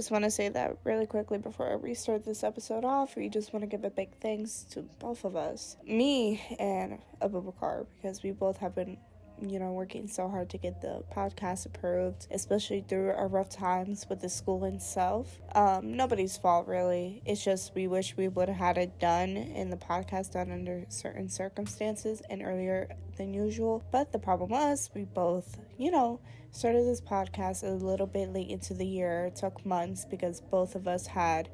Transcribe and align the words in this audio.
just 0.00 0.10
want 0.10 0.24
to 0.24 0.30
say 0.30 0.48
that 0.48 0.78
really 0.84 1.04
quickly 1.04 1.36
before 1.36 1.68
I 1.68 1.74
restart 1.74 2.24
this 2.24 2.42
episode 2.42 2.86
off. 2.86 3.16
We 3.16 3.28
just 3.28 3.52
want 3.52 3.64
to 3.64 3.66
give 3.66 3.84
a 3.84 3.90
big 3.90 4.08
thanks 4.18 4.64
to 4.70 4.80
both 4.98 5.26
of 5.26 5.36
us, 5.36 5.76
me 5.86 6.40
and 6.58 7.00
Abubakar, 7.20 7.84
because 7.96 8.22
we 8.22 8.30
both 8.30 8.56
have 8.56 8.74
been 8.74 8.96
you 9.48 9.58
know, 9.58 9.72
working 9.72 10.06
so 10.08 10.28
hard 10.28 10.50
to 10.50 10.58
get 10.58 10.80
the 10.80 11.02
podcast 11.14 11.66
approved, 11.66 12.26
especially 12.30 12.84
through 12.86 13.10
our 13.10 13.28
rough 13.28 13.48
times 13.50 14.06
with 14.08 14.20
the 14.20 14.28
school 14.28 14.64
itself. 14.64 15.38
Um, 15.54 15.96
nobody's 15.96 16.36
fault, 16.36 16.66
really. 16.66 17.22
It's 17.24 17.44
just 17.44 17.74
we 17.74 17.86
wish 17.86 18.16
we 18.16 18.28
would 18.28 18.48
have 18.48 18.58
had 18.58 18.78
it 18.78 18.98
done 18.98 19.36
in 19.36 19.70
the 19.70 19.76
podcast 19.76 20.32
done 20.32 20.50
under 20.50 20.84
certain 20.88 21.28
circumstances 21.28 22.22
and 22.28 22.42
earlier 22.42 22.88
than 23.16 23.32
usual. 23.34 23.82
But 23.90 24.12
the 24.12 24.18
problem 24.18 24.50
was, 24.50 24.90
we 24.94 25.04
both, 25.04 25.58
you 25.78 25.90
know, 25.90 26.20
started 26.52 26.86
this 26.86 27.00
podcast 27.00 27.62
a 27.62 27.70
little 27.70 28.06
bit 28.06 28.32
late 28.32 28.48
into 28.50 28.74
the 28.74 28.86
year. 28.86 29.26
It 29.26 29.36
took 29.36 29.64
months 29.64 30.04
because 30.04 30.40
both 30.40 30.74
of 30.74 30.88
us 30.88 31.06
had 31.06 31.48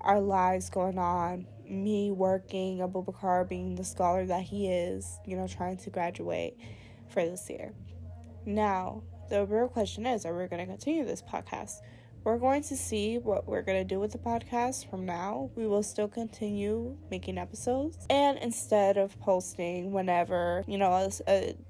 our 0.00 0.20
lives 0.20 0.68
going 0.70 0.98
on. 0.98 1.46
Me 1.68 2.10
working, 2.10 2.78
Abubakar 2.78 3.48
being 3.48 3.76
the 3.76 3.84
scholar 3.84 4.26
that 4.26 4.42
he 4.42 4.68
is, 4.68 5.18
you 5.26 5.36
know, 5.36 5.46
trying 5.46 5.76
to 5.78 5.90
graduate 5.90 6.58
for 7.12 7.24
this 7.24 7.48
year. 7.48 7.72
Now, 8.44 9.02
the 9.28 9.46
real 9.46 9.68
question 9.68 10.06
is 10.06 10.26
are 10.26 10.36
we 10.36 10.46
going 10.46 10.60
to 10.60 10.66
continue 10.66 11.04
this 11.04 11.22
podcast? 11.22 11.76
We're 12.24 12.38
going 12.38 12.62
to 12.64 12.76
see 12.76 13.18
what 13.18 13.48
we're 13.48 13.62
going 13.62 13.78
to 13.78 13.84
do 13.84 13.98
with 13.98 14.12
the 14.12 14.18
podcast 14.18 14.88
from 14.88 15.04
now. 15.04 15.50
We 15.56 15.66
will 15.66 15.82
still 15.82 16.06
continue 16.06 16.96
making 17.10 17.36
episodes. 17.36 18.06
And 18.10 18.38
instead 18.38 18.96
of 18.96 19.18
posting 19.18 19.90
whenever, 19.90 20.64
you 20.68 20.78
know, 20.78 21.10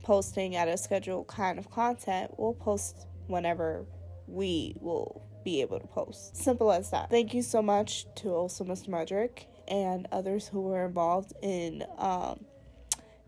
posting 0.03 0.57
at 0.57 0.69
a 0.69 0.77
scheduled 0.77 1.29
kind 1.29 1.59
of 1.59 1.71
content, 1.71 2.33
we'll 2.37 2.53
post 2.53 3.07
whenever 3.29 3.87
we 4.27 4.75
will 4.79 5.23
be 5.43 5.63
able 5.63 5.81
to 5.81 5.87
post. 5.87 6.37
Simple 6.37 6.71
as 6.71 6.91
that. 6.91 7.09
Thank 7.09 7.33
you 7.33 7.43
so 7.43 7.63
much 7.63 8.07
to 8.17 8.31
also 8.31 8.63
Mr. 8.65 8.89
Mudrick 8.89 9.47
and 9.69 10.07
others 10.13 10.49
who 10.49 10.61
were 10.61 10.85
involved 10.85 11.33
in 11.43 11.85
um, 11.97 12.45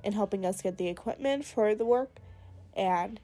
in 0.05 0.13
helping 0.13 0.45
us 0.45 0.63
get 0.63 0.79
the 0.79 0.89
equipment 0.89 1.45
for 1.45 1.75
the 1.75 1.85
work. 1.85 2.19
And 2.77 3.21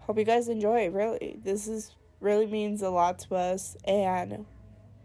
hope 0.00 0.18
you 0.18 0.24
guys 0.24 0.48
enjoy. 0.48 0.88
Really, 0.90 1.38
this 1.42 1.66
is 1.66 1.94
really 2.20 2.46
means 2.46 2.82
a 2.82 2.90
lot 2.90 3.18
to 3.20 3.34
us, 3.36 3.76
and 3.84 4.44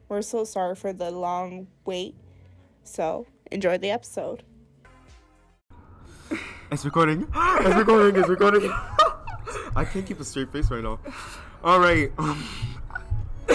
we're 0.09 0.21
so 0.21 0.43
sorry 0.43 0.75
for 0.75 0.93
the 0.93 1.11
long 1.11 1.67
wait. 1.85 2.15
So 2.83 3.27
enjoy 3.51 3.77
the 3.77 3.91
episode. 3.91 4.43
It's 6.71 6.83
recording. 6.85 7.27
It's 7.35 7.75
recording. 7.75 8.19
It's 8.19 8.29
recording. 8.29 8.71
I 9.75 9.85
can't 9.85 10.05
keep 10.05 10.19
a 10.19 10.25
straight 10.25 10.51
face 10.51 10.71
right 10.71 10.83
now. 10.83 10.99
All 11.63 11.79
right. 11.79 12.11
Um. 12.17 12.43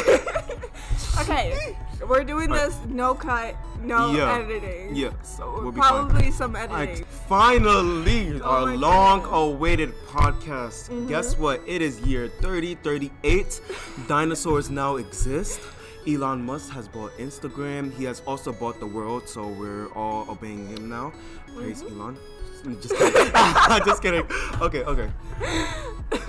okay, 1.20 1.76
we're 2.08 2.24
doing 2.24 2.50
this 2.50 2.76
no 2.86 3.14
cut, 3.14 3.54
no 3.82 4.12
yeah. 4.12 4.38
editing. 4.38 4.96
Yeah, 4.96 5.10
so 5.22 5.60
we'll 5.62 5.72
probably 5.72 6.30
some 6.30 6.56
editing. 6.56 7.04
Finally, 7.28 8.40
oh 8.40 8.44
our 8.44 8.76
long-awaited 8.76 9.92
podcast. 10.06 10.88
Mm-hmm. 10.88 11.08
Guess 11.08 11.38
what? 11.38 11.60
It 11.66 11.82
is 11.82 12.00
year 12.00 12.28
3038. 12.40 13.60
Dinosaurs 14.08 14.70
now 14.70 14.96
exist. 14.96 15.60
Elon 16.06 16.42
Musk 16.42 16.72
has 16.72 16.88
bought 16.88 17.12
Instagram. 17.18 17.92
He 17.94 18.04
has 18.04 18.22
also 18.26 18.52
bought 18.52 18.80
the 18.80 18.86
world, 18.86 19.28
so 19.28 19.46
we're 19.46 19.88
all 19.92 20.30
obeying 20.30 20.66
him 20.68 20.88
now. 20.88 21.12
Praise 21.54 21.82
mm-hmm. 21.82 22.00
Elon. 22.00 22.18
Just 22.82 22.96
kidding. 22.96 23.32
Just 23.84 24.02
kidding. 24.02 24.26
Okay, 24.60 24.82
okay. 24.84 25.10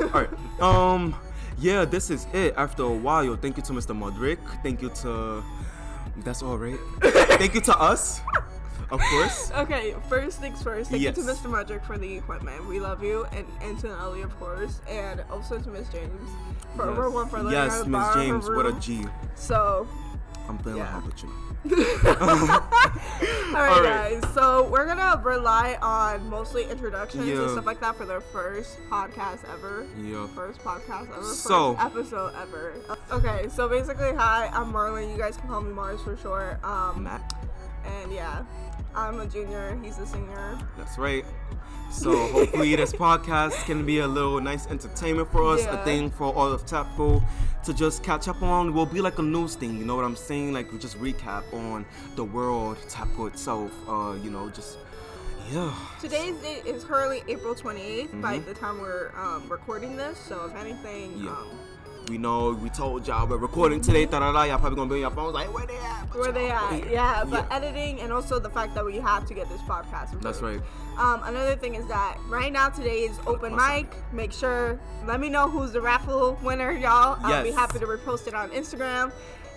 All 0.01 0.09
right. 0.09 0.29
Um 0.59 1.15
yeah, 1.61 1.83
this 1.83 2.09
is 2.09 2.25
it. 2.33 2.53
After 2.55 2.83
a 2.83 2.91
while, 2.91 3.35
thank 3.35 3.57
you 3.57 3.63
to 3.63 3.73
Mr. 3.73 3.97
Modric. 3.97 4.39
Thank 4.63 4.81
you 4.81 4.89
to. 5.01 5.43
That's 6.23 6.43
all 6.43 6.57
right. 6.57 6.79
thank 7.01 7.53
you 7.53 7.61
to 7.61 7.77
us, 7.79 8.21
of 8.91 9.01
course. 9.01 9.51
Okay, 9.55 9.95
first 10.07 10.39
things 10.39 10.61
first. 10.61 10.89
Thank 10.89 11.03
yes. 11.03 11.17
you 11.17 11.23
to 11.23 11.29
Mr. 11.29 11.49
Modric 11.49 11.83
for 11.83 11.97
the 11.97 12.17
equipment. 12.17 12.67
We 12.67 12.79
love 12.79 13.03
you, 13.03 13.25
and, 13.31 13.45
and 13.61 13.79
to 13.79 13.89
Ellie, 13.89 14.21
of 14.21 14.37
course, 14.39 14.81
and 14.87 15.23
also 15.31 15.59
to 15.59 15.69
Miss 15.69 15.89
James 15.89 16.29
for 16.75 16.85
yes. 16.87 16.97
over 16.97 17.09
one 17.09 17.27
for 17.27 17.37
learning 17.37 17.53
yes, 17.53 17.85
Miss 17.85 18.13
James, 18.13 18.49
what 18.49 18.65
a 18.65 18.73
G. 18.73 19.05
So. 19.35 19.87
I'm 20.47 20.57
playing 20.57 20.77
yeah. 20.77 21.05
with 21.05 21.23
you. 21.23 21.29
All 21.69 21.75
right, 21.75 23.53
All 23.53 23.83
right, 23.83 24.21
guys. 24.21 24.33
So 24.33 24.69
we're 24.69 24.85
gonna 24.85 25.21
rely 25.21 25.77
on 25.81 26.29
mostly 26.29 26.63
introductions 26.69 27.27
yeah. 27.27 27.41
and 27.41 27.51
stuff 27.51 27.65
like 27.65 27.81
that 27.81 27.95
for 27.95 28.05
their 28.05 28.21
first 28.21 28.77
podcast 28.89 29.39
ever. 29.51 29.85
Yeah. 30.01 30.27
First 30.27 30.59
podcast 30.59 31.11
ever. 31.11 31.23
So 31.23 31.73
first 31.73 31.85
episode 31.85 32.33
ever. 32.41 32.75
Okay, 33.11 33.49
so 33.49 33.67
basically, 33.67 34.15
hi, 34.15 34.49
I'm 34.53 34.71
Marlon. 34.71 35.11
You 35.11 35.17
guys 35.17 35.35
can 35.35 35.49
call 35.49 35.61
me 35.61 35.73
Mars 35.73 36.01
for 36.01 36.15
short. 36.15 36.63
Um, 36.63 37.03
Matt. 37.03 37.33
And 37.85 38.11
yeah, 38.13 38.43
I'm 38.95 39.19
a 39.19 39.25
junior. 39.25 39.79
He's 39.83 39.97
a 39.97 40.05
senior. 40.05 40.57
That's 40.77 40.97
right. 40.97 41.25
So 41.91 42.27
hopefully 42.27 42.75
this 42.75 42.93
podcast 43.05 43.65
can 43.65 43.85
be 43.85 43.99
a 43.99 44.07
little 44.07 44.39
nice 44.39 44.67
entertainment 44.67 45.31
for 45.31 45.43
us, 45.53 45.63
yeah. 45.63 45.81
a 45.81 45.85
thing 45.85 46.11
for 46.11 46.33
all 46.33 46.51
of 46.51 46.65
Tapco 46.65 47.23
to 47.63 47.73
just 47.73 48.03
catch 48.03 48.27
up 48.27 48.41
on. 48.41 48.73
Will 48.73 48.85
be 48.85 49.01
like 49.01 49.17
a 49.19 49.23
news 49.23 49.55
thing, 49.55 49.77
you 49.77 49.85
know 49.85 49.95
what 49.95 50.05
I'm 50.05 50.15
saying? 50.15 50.53
Like 50.53 50.71
we 50.71 50.77
just 50.77 50.99
recap 50.99 51.51
on 51.53 51.85
the 52.15 52.23
world, 52.23 52.77
Tapco 52.87 53.27
itself. 53.27 53.71
Uh, 53.87 54.15
you 54.21 54.29
know, 54.29 54.49
just 54.49 54.77
yeah. 55.51 55.73
Today's 55.99 56.35
date 56.37 56.65
is 56.65 56.83
currently 56.83 57.23
April 57.27 57.55
28th 57.55 58.07
mm-hmm. 58.07 58.21
by 58.21 58.37
the 58.39 58.53
time 58.53 58.79
we're 58.79 59.11
um, 59.17 59.49
recording 59.49 59.97
this. 59.97 60.17
So 60.19 60.45
if 60.45 60.55
anything, 60.55 61.17
yeah. 61.17 61.31
Um, 61.31 61.47
we 62.09 62.17
know 62.17 62.53
we 62.53 62.69
told 62.69 63.07
y'all 63.07 63.27
we're 63.27 63.37
recording 63.37 63.79
today. 63.79 64.05
Da 64.05 64.19
da 64.19 64.31
da. 64.31 64.43
Y'all 64.43 64.57
probably 64.57 64.75
gonna 64.75 64.89
be 64.89 64.95
on 64.95 65.01
your 65.01 65.11
phones 65.11 65.35
like, 65.35 65.53
where 65.53 65.67
they 65.67 65.77
at? 65.77 66.15
Where 66.15 66.31
they 66.31 66.49
at? 66.49 66.89
Yeah, 66.89 67.23
but 67.23 67.45
yeah. 67.49 67.55
editing 67.55 68.01
and 68.01 68.11
also 68.11 68.39
the 68.39 68.49
fact 68.49 68.73
that 68.73 68.83
we 68.83 68.97
have 68.97 69.27
to 69.27 69.33
get 69.35 69.47
this 69.47 69.61
podcast. 69.61 70.07
Approved. 70.07 70.23
That's 70.23 70.41
right. 70.41 70.59
Um, 70.97 71.21
another 71.23 71.55
thing 71.55 71.75
is 71.75 71.85
that 71.87 72.17
right 72.27 72.51
now 72.51 72.69
today 72.69 73.01
is 73.01 73.19
open 73.27 73.55
mic. 73.55 73.93
Make 74.11 74.33
sure 74.33 74.79
let 75.05 75.19
me 75.19 75.29
know 75.29 75.47
who's 75.47 75.71
the 75.71 75.81
raffle 75.81 76.37
winner, 76.41 76.71
y'all. 76.71 77.19
I'll 77.21 77.43
be 77.43 77.51
happy 77.51 77.77
to 77.79 77.85
repost 77.85 78.27
it 78.27 78.33
on 78.33 78.49
Instagram. 78.49 79.11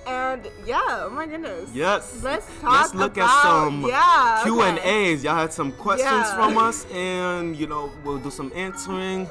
And 0.07 0.47
yeah, 0.67 0.83
oh 1.05 1.11
my 1.11 1.27
goodness. 1.27 1.71
Yes. 1.73 2.23
Let's 2.23 2.47
talk. 2.61 2.83
Let's 2.83 2.95
look 2.95 3.17
about, 3.17 3.29
at 3.29 3.43
some 3.43 3.87
yeah, 3.87 4.41
Q 4.43 4.63
and 4.63 4.79
A's. 4.81 5.25
Y'all 5.25 5.37
had 5.37 5.53
some 5.53 5.73
questions 5.73 6.11
yeah. 6.11 6.35
from 6.35 6.59
us, 6.59 6.85
and 6.93 7.57
you 7.57 7.67
know 7.67 7.91
we'll 8.05 8.19
do 8.19 8.31
some 8.31 8.53
answering. 8.55 9.29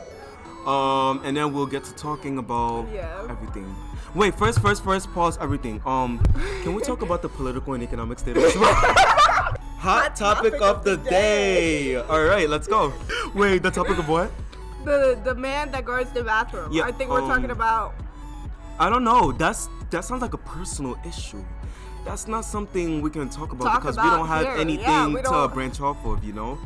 Um, 0.65 1.21
and 1.23 1.35
then 1.35 1.53
we'll 1.53 1.65
get 1.65 1.83
to 1.85 1.95
talking 1.95 2.37
about 2.37 2.87
yeah. 2.93 3.25
everything. 3.29 3.75
Wait, 4.13 4.35
first, 4.35 4.59
first, 4.59 4.83
first, 4.83 5.11
pause 5.13 5.37
everything. 5.39 5.81
Um, 5.85 6.19
can 6.63 6.73
we 6.75 6.83
talk 6.83 7.01
about 7.01 7.21
the 7.21 7.29
political 7.29 7.73
and 7.73 7.83
economic 7.83 8.19
state 8.19 8.37
of 8.37 8.43
Hot, 8.55 9.57
Hot 9.77 10.15
topic, 10.15 10.53
topic, 10.53 10.61
of 10.61 10.83
the, 10.83 10.97
the 10.97 11.09
day. 11.09 11.93
day. 11.93 11.95
All 11.95 12.23
right, 12.23 12.47
let's 12.47 12.67
go. 12.67 12.93
Wait, 13.33 13.63
the 13.63 13.71
topic 13.71 13.97
of 13.97 14.07
what? 14.07 14.31
The 14.83 15.19
the 15.23 15.33
man 15.33 15.71
that 15.71 15.85
guards 15.85 16.11
the 16.11 16.23
bathroom. 16.23 16.71
Yeah, 16.71 16.83
I 16.83 16.91
think 16.91 17.09
we're 17.09 17.21
um, 17.21 17.29
talking 17.29 17.51
about. 17.51 17.95
I 18.79 18.89
don't 18.89 19.03
know. 19.03 19.31
That's 19.31 19.69
that 19.89 20.05
sounds 20.05 20.21
like 20.21 20.33
a 20.33 20.39
personal 20.39 20.97
issue. 21.05 21.43
That's 22.05 22.27
not 22.27 22.45
something 22.45 23.01
we 23.01 23.09
can 23.09 23.29
talk 23.29 23.51
about 23.53 23.65
talk 23.65 23.81
because 23.81 23.95
about 23.95 24.11
we 24.11 24.17
don't 24.17 24.27
have 24.27 24.45
here. 24.45 24.55
anything 24.57 25.13
yeah, 25.13 25.21
to 25.21 25.47
branch 25.47 25.79
off 25.81 26.03
of, 26.05 26.23
you 26.23 26.33
know. 26.33 26.57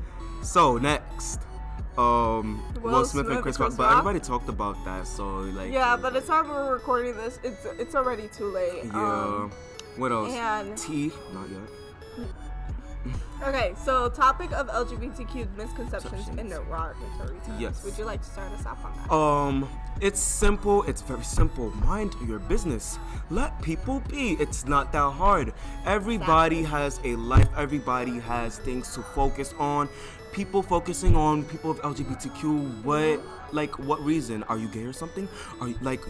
So 0.41 0.77
next 0.77 1.41
um 1.97 2.63
Will, 2.81 2.91
Will 2.91 3.05
Smith, 3.05 3.25
Smith, 3.25 3.35
and 3.35 3.43
Chris, 3.43 3.59
Rock, 3.59 3.73
but 3.77 3.91
everybody 3.91 4.19
talked 4.19 4.49
about 4.49 4.83
that, 4.85 5.07
so 5.07 5.39
like 5.39 5.71
yeah. 5.71 5.95
By 5.95 6.09
the 6.09 6.21
time 6.21 6.49
we're 6.49 6.73
recording 6.73 7.15
this, 7.15 7.39
it's 7.43 7.65
it's 7.79 7.95
already 7.95 8.27
too 8.27 8.51
late. 8.51 8.85
Yeah. 8.85 8.91
Um, 8.91 9.51
what 9.97 10.11
else? 10.11 10.33
And 10.33 10.77
T, 10.77 11.11
not 11.33 11.49
yet. 11.49 12.27
Okay, 13.43 13.73
so 13.77 14.09
topic 14.09 14.51
of 14.53 14.67
LGBTQ 14.67 15.55
misconceptions 15.57 16.29
in 16.29 16.49
derogatory 16.49 17.37
terms. 17.45 17.59
Yes. 17.61 17.83
Would 17.83 17.97
you 17.97 18.05
like 18.05 18.21
to 18.21 18.27
start 18.27 18.51
us 18.53 18.65
off 18.65 18.83
on 18.83 18.93
that? 18.97 19.13
Um, 19.13 19.69
it's 20.01 20.19
simple. 20.19 20.83
It's 20.83 21.01
very 21.01 21.23
simple. 21.23 21.69
Mind 21.85 22.15
your 22.27 22.39
business. 22.39 22.97
Let 23.29 23.61
people 23.61 24.01
be. 24.09 24.31
It's 24.39 24.65
not 24.65 24.91
that 24.93 25.11
hard. 25.11 25.53
Everybody 25.85 26.59
exactly. 26.59 26.81
has 26.81 26.99
a 27.03 27.15
life. 27.17 27.49
Everybody 27.57 28.19
has 28.19 28.57
things 28.59 28.93
to 28.95 29.01
focus 29.01 29.53
on 29.59 29.89
people 30.35 30.61
focusing 30.61 31.15
on 31.15 31.45
people 31.45 31.71
of 31.71 31.81
LGBTQ. 31.81 32.83
What, 32.83 33.21
like, 33.53 33.79
what 33.79 34.03
reason? 34.03 34.43
Are 34.43 34.57
you 34.57 34.67
gay 34.67 34.83
or 34.83 34.91
something? 34.91 35.29
Are 35.61 35.69
you 35.69 35.75
like? 35.81 36.01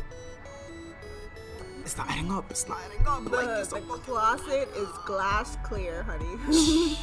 It's 1.81 1.95
not 1.95 2.09
adding 2.09 2.31
up. 2.31 2.49
It's 2.49 2.67
not 2.67 2.79
adding 2.85 3.05
up. 3.07 3.23
The, 3.23 3.29
like, 3.29 3.69
the 3.69 3.99
closet 4.03 4.67
is 4.75 4.89
glass 5.05 5.57
clear, 5.63 6.01
honey. 6.03 6.25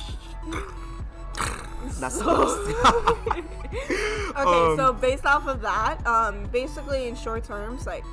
That's 2.01 2.19
so 2.19 2.29
okay. 3.29 3.43
Um, 4.35 4.77
so 4.77 4.93
based 5.01 5.25
off 5.25 5.47
of 5.47 5.61
that, 5.63 6.05
um, 6.07 6.45
basically 6.53 7.09
in 7.09 7.17
short 7.17 7.45
terms, 7.45 7.87
like 7.87 8.05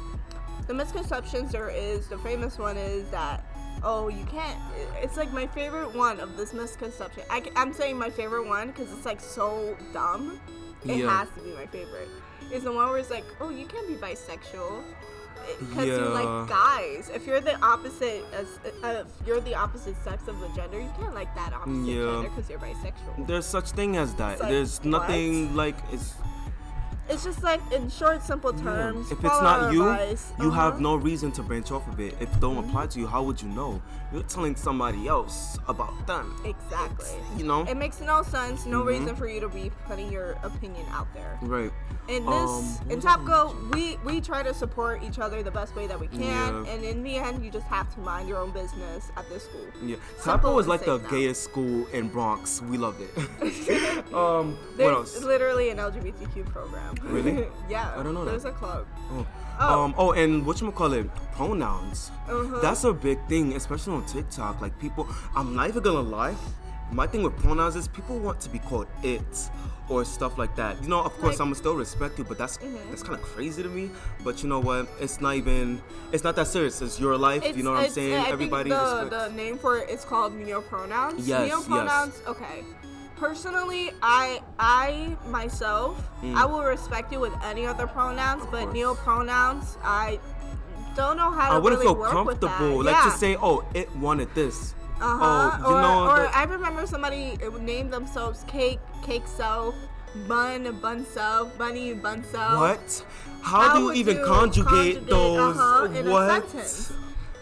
the 0.67 0.73
misconceptions 0.73 1.51
there 1.51 1.69
is, 1.69 2.07
the 2.07 2.17
famous 2.19 2.57
one 2.57 2.77
is 2.77 3.09
that 3.09 3.43
oh, 3.83 4.07
you 4.07 4.25
can't. 4.25 4.59
It's 5.01 5.17
like 5.17 5.31
my 5.31 5.47
favorite 5.47 5.93
one 5.95 6.19
of 6.19 6.37
this 6.37 6.53
misconception. 6.53 7.23
I, 7.29 7.43
am 7.55 7.73
saying 7.73 7.97
my 7.97 8.09
favorite 8.09 8.47
one 8.47 8.67
because 8.67 8.91
it's 8.91 9.05
like 9.05 9.21
so 9.21 9.75
dumb. 9.93 10.39
It 10.85 10.97
yeah. 10.97 11.19
has 11.19 11.29
to 11.35 11.41
be 11.41 11.51
my 11.53 11.65
favorite. 11.65 12.09
Is 12.51 12.63
the 12.63 12.71
one 12.71 12.89
where 12.89 12.97
it's 12.97 13.09
like, 13.09 13.25
oh, 13.41 13.49
you 13.49 13.65
can't 13.65 13.87
be 13.87 13.95
bisexual. 13.95 14.83
because 15.59 15.87
you 15.87 15.97
like 15.97 16.49
guys. 16.49 17.09
If 17.13 17.25
you're 17.27 17.41
the 17.41 17.59
opposite 17.63 18.23
as 18.33 18.47
uh, 18.83 19.03
if 19.05 19.27
you're 19.27 19.41
the 19.41 19.55
opposite 19.55 19.95
sex 20.03 20.27
of 20.27 20.39
the 20.39 20.47
gender, 20.49 20.79
you 20.79 20.91
can't 20.99 21.13
like 21.13 21.33
that 21.35 21.53
opposite 21.53 21.85
Yeah. 21.85 22.05
gender 22.05 22.29
because 22.29 22.49
you're 22.49 22.59
bisexual. 22.59 23.27
There's 23.27 23.45
such 23.45 23.71
thing 23.71 23.97
as 23.97 24.13
that. 24.15 24.39
Like, 24.39 24.49
There's 24.49 24.83
nothing 24.83 25.55
like 25.55 25.75
it's. 25.91 26.15
It's 27.09 27.23
just 27.23 27.43
like 27.43 27.59
in 27.73 27.89
short, 27.89 28.21
simple 28.23 28.55
yeah. 28.55 28.63
terms. 28.63 29.11
If 29.11 29.17
it's 29.23 29.41
not 29.41 29.73
you, 29.73 29.89
advice. 29.89 30.31
you 30.39 30.51
have 30.51 30.59
Uh-huh. 30.59 30.71
Mm-hmm. 30.73 30.83
no 30.83 30.95
reason 30.95 31.31
to 31.33 31.43
branch 31.43 31.71
off 31.71 31.87
of 31.87 31.99
it. 31.99 32.15
If 32.19 32.33
it 32.33 32.39
don't 32.39 32.57
apply 32.57 32.87
to 32.87 32.99
you, 32.99 33.07
how 33.07 33.23
would 33.23 33.41
you 33.41 33.49
know? 33.49 33.81
You're 34.11 34.23
telling 34.23 34.55
somebody 34.55 35.07
else 35.07 35.57
about 35.67 36.07
them. 36.07 36.35
exactly. 36.43 37.09
You 37.37 37.45
know? 37.45 37.61
It 37.63 37.77
makes 37.77 38.01
no 38.01 38.23
sense. 38.23 38.65
No 38.65 38.81
Mhm. 38.81 38.87
reason 38.87 39.15
for 39.15 39.27
you 39.27 39.39
to 39.39 39.49
be 39.49 39.71
putting 39.87 40.11
your 40.11 40.31
opinion 40.43 40.85
out 40.91 41.07
there. 41.13 41.37
Right. 41.43 41.71
In 42.07 42.27
Um, 42.27 42.33
this, 42.33 42.79
what 42.79 42.91
in 42.91 42.95
was 42.95 43.05
I 43.05 43.53
we 43.71 43.97
we 44.03 44.19
try 44.19 44.41
to 44.41 44.51
support 44.53 45.03
each 45.03 45.19
other 45.19 45.43
the 45.43 45.51
best 45.51 45.75
way 45.75 45.85
that 45.85 45.99
we 45.99 46.07
can, 46.07 46.21
Yeah. 46.21 46.71
and 46.73 46.83
in 46.83 47.03
the 47.03 47.17
end, 47.17 47.45
you 47.45 47.51
just 47.51 47.67
have 47.67 47.93
to 47.93 47.99
mind 47.99 48.27
your 48.27 48.39
own 48.39 48.49
business 48.49 49.11
at 49.15 49.29
this 49.29 49.43
school. 49.43 49.61
Yeah. 49.83 49.97
Simple 50.19 50.53
Sapo 50.53 50.59
is 50.59 50.67
like 50.67 50.85
the 50.85 50.97
now. 50.97 51.09
gayest 51.09 51.43
school 51.43 51.85
in 51.93 52.07
Bronx. 52.09 52.63
We 52.63 52.77
loved 52.79 53.01
it. 53.01 53.15
um, 54.13 54.53
what 54.55 54.77
There's 54.77 54.95
else? 55.15 55.23
literally 55.23 55.69
an 55.69 55.77
LGBTQ 55.77 56.43
program. 56.51 56.95
Really? 57.03 57.47
yeah. 57.69 57.93
I 57.95 58.01
don't 58.01 58.15
know 58.15 58.25
There's 58.25 58.43
that. 58.43 58.49
a 58.49 58.53
club. 58.53 58.87
Oh. 59.13 59.25
Oh. 59.59 59.83
Um, 59.83 59.95
oh, 59.97 60.11
and 60.13 60.45
what 60.45 60.61
you 60.61 60.71
call 60.71 60.93
it? 60.93 61.13
Pronouns. 61.33 62.11
Uh-huh. 62.27 62.59
That's 62.61 62.83
a 62.85 62.93
big 62.93 63.19
thing, 63.27 63.53
especially 63.55 63.93
on 63.93 64.05
TikTok. 64.05 64.61
Like 64.61 64.77
people, 64.79 65.07
I'm 65.35 65.55
not 65.55 65.67
even 65.69 65.83
gonna 65.83 66.01
lie. 66.01 66.35
My 66.91 67.05
thing 67.07 67.23
with 67.23 67.37
pronouns 67.37 67.75
is 67.75 67.87
people 67.87 68.17
want 68.19 68.39
to 68.41 68.49
be 68.49 68.59
called 68.59 68.87
it 69.03 69.21
or 69.89 70.03
stuff 70.05 70.37
like 70.37 70.55
that. 70.55 70.81
You 70.81 70.89
know, 70.89 71.01
of 71.01 71.11
course, 71.13 71.23
Like- 71.23 71.33
Mm-hmm. 71.35 71.43
I'm 71.49 71.55
still 71.55 71.75
respect 71.75 72.17
you, 72.17 72.23
but 72.23 72.37
that's 72.37 72.57
that's 72.89 73.03
kind 73.03 73.15
of 73.15 73.21
crazy 73.21 73.61
to 73.63 73.69
me. 73.69 73.91
But 74.23 74.41
you 74.43 74.49
know 74.49 74.59
what? 74.59 74.87
It's 74.99 75.19
not 75.21 75.35
even. 75.35 75.81
It's 76.11 76.23
not 76.23 76.35
that 76.37 76.47
serious. 76.47 76.81
It's 76.81 76.99
your 76.99 77.17
life. 77.17 77.43
you 77.55 77.63
know 77.63 77.71
what 77.73 77.85
I'm 77.85 77.89
saying? 77.91 78.13
I 78.13 78.29
Everybody 78.29 78.69
think 78.69 78.81
the, 78.81 79.01
respects. 79.05 79.27
the 79.29 79.35
name 79.35 79.57
for 79.57 79.77
it 79.77 79.89
is 79.89 80.03
called 80.05 80.33
neopronouns. 80.33 81.15
Yes, 81.17 81.47
yes. 81.49 81.51
Neopronouns, 81.67 82.27
okay. 82.27 82.63
Personally, 83.19 83.91
I 84.01 84.41
I 84.59 85.15
myself, 85.27 85.97
Mm. 86.23 86.35
I 86.35 86.45
will 86.45 86.63
respect 86.63 87.11
you 87.11 87.19
with 87.19 87.33
any 87.43 87.65
other 87.65 87.87
pronouns, 87.87 88.43
but 88.51 88.63
course. 88.63 88.75
neopronouns, 88.75 89.77
I 89.83 90.19
don't 90.95 91.17
know 91.17 91.31
how 91.31 91.49
to 91.49 91.55
I 91.55 91.57
wouldn't 91.59 91.81
really 91.81 91.93
feel 91.93 91.99
work 91.99 92.25
with 92.25 92.39
that. 92.41 92.47
comfortable. 92.47 92.83
Like 92.83 92.95
yeah. 92.95 93.11
to 93.11 93.17
say, 93.17 93.35
oh, 93.41 93.63
it 93.73 93.87
wanted 93.97 94.33
this. 94.35 94.73
Uh 95.01 95.17
huh. 95.17 95.59
Oh, 95.63 95.69
you 95.69 95.75
or 95.75 95.81
know. 95.81 96.09
or 96.11 96.19
the- 96.23 96.37
I 96.37 96.43
remember 96.43 96.85
somebody 96.87 97.37
named 97.61 97.91
themselves 97.91 98.43
Cake, 98.47 98.79
Cake 99.03 99.27
Self, 99.27 99.75
Bun, 100.27 100.63
Bun 100.81 101.05
Self, 101.05 101.57
Bunny, 101.57 101.93
Bun 101.93 102.23
Self. 102.31 102.59
what? 102.59 103.05
How, 103.41 103.75
do 103.75 103.83
you 103.83 103.91
even 103.93 104.23
conjugate, 104.25 105.07
those? 105.07 105.55
uh-huh, 105.55 105.87
in 105.95 106.07
a 106.07 106.11
what? 106.11 106.43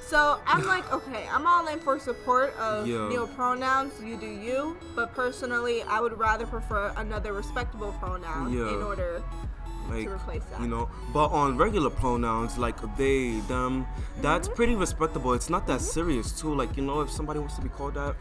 So 0.09 0.39
I'm 0.47 0.63
like, 0.65 0.91
okay, 0.93 1.27
I'm 1.31 1.45
all 1.45 1.67
in 1.67 1.79
for 1.79 1.99
support 1.99 2.55
of 2.57 2.87
Yeah. 2.87 3.11
neopronouns. 3.11 3.91
You 4.05 4.15
do 4.15 4.25
you, 4.27 4.77
but 4.95 5.13
personally, 5.13 5.83
I 5.83 5.99
would 5.99 6.17
rather 6.17 6.45
prefer 6.45 6.93
another 6.95 7.33
respectable 7.33 7.91
pronoun 7.99 8.53
Yeah. 8.53 8.69
in 8.73 8.81
order. 8.83 9.21
like 9.89 10.05
replace 10.09 10.43
that. 10.51 10.59
you 10.59 10.67
know 10.67 10.89
but 11.13 11.27
on 11.31 11.55
regular 11.55 11.89
pronouns 11.89 12.57
like 12.57 12.75
they 12.97 13.39
them 13.47 13.87
that's 14.19 14.47
Mm-hmm. 14.49 14.55
pretty 14.57 14.75
respectable 14.75 15.31
it's 15.31 15.49
not 15.49 15.63
that 15.67 15.79
serious 15.79 16.27
too 16.37 16.51
like 16.53 16.75
you 16.75 16.83
know 16.83 16.99
if 16.99 17.09
somebody 17.09 17.39
wants 17.39 17.55
to 17.55 17.61
be 17.61 17.69
called 17.69 17.93
that 17.93 18.13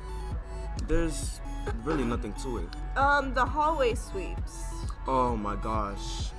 there's 0.86 1.40
really 1.82 2.04
nothing 2.04 2.32
to 2.44 2.58
it 2.58 2.70
Um, 2.96 3.34
the 3.34 3.44
hallway 3.44 3.96
sweeps. 3.96 4.62
oh 5.08 5.34
my 5.36 5.56
gosh 5.56 6.30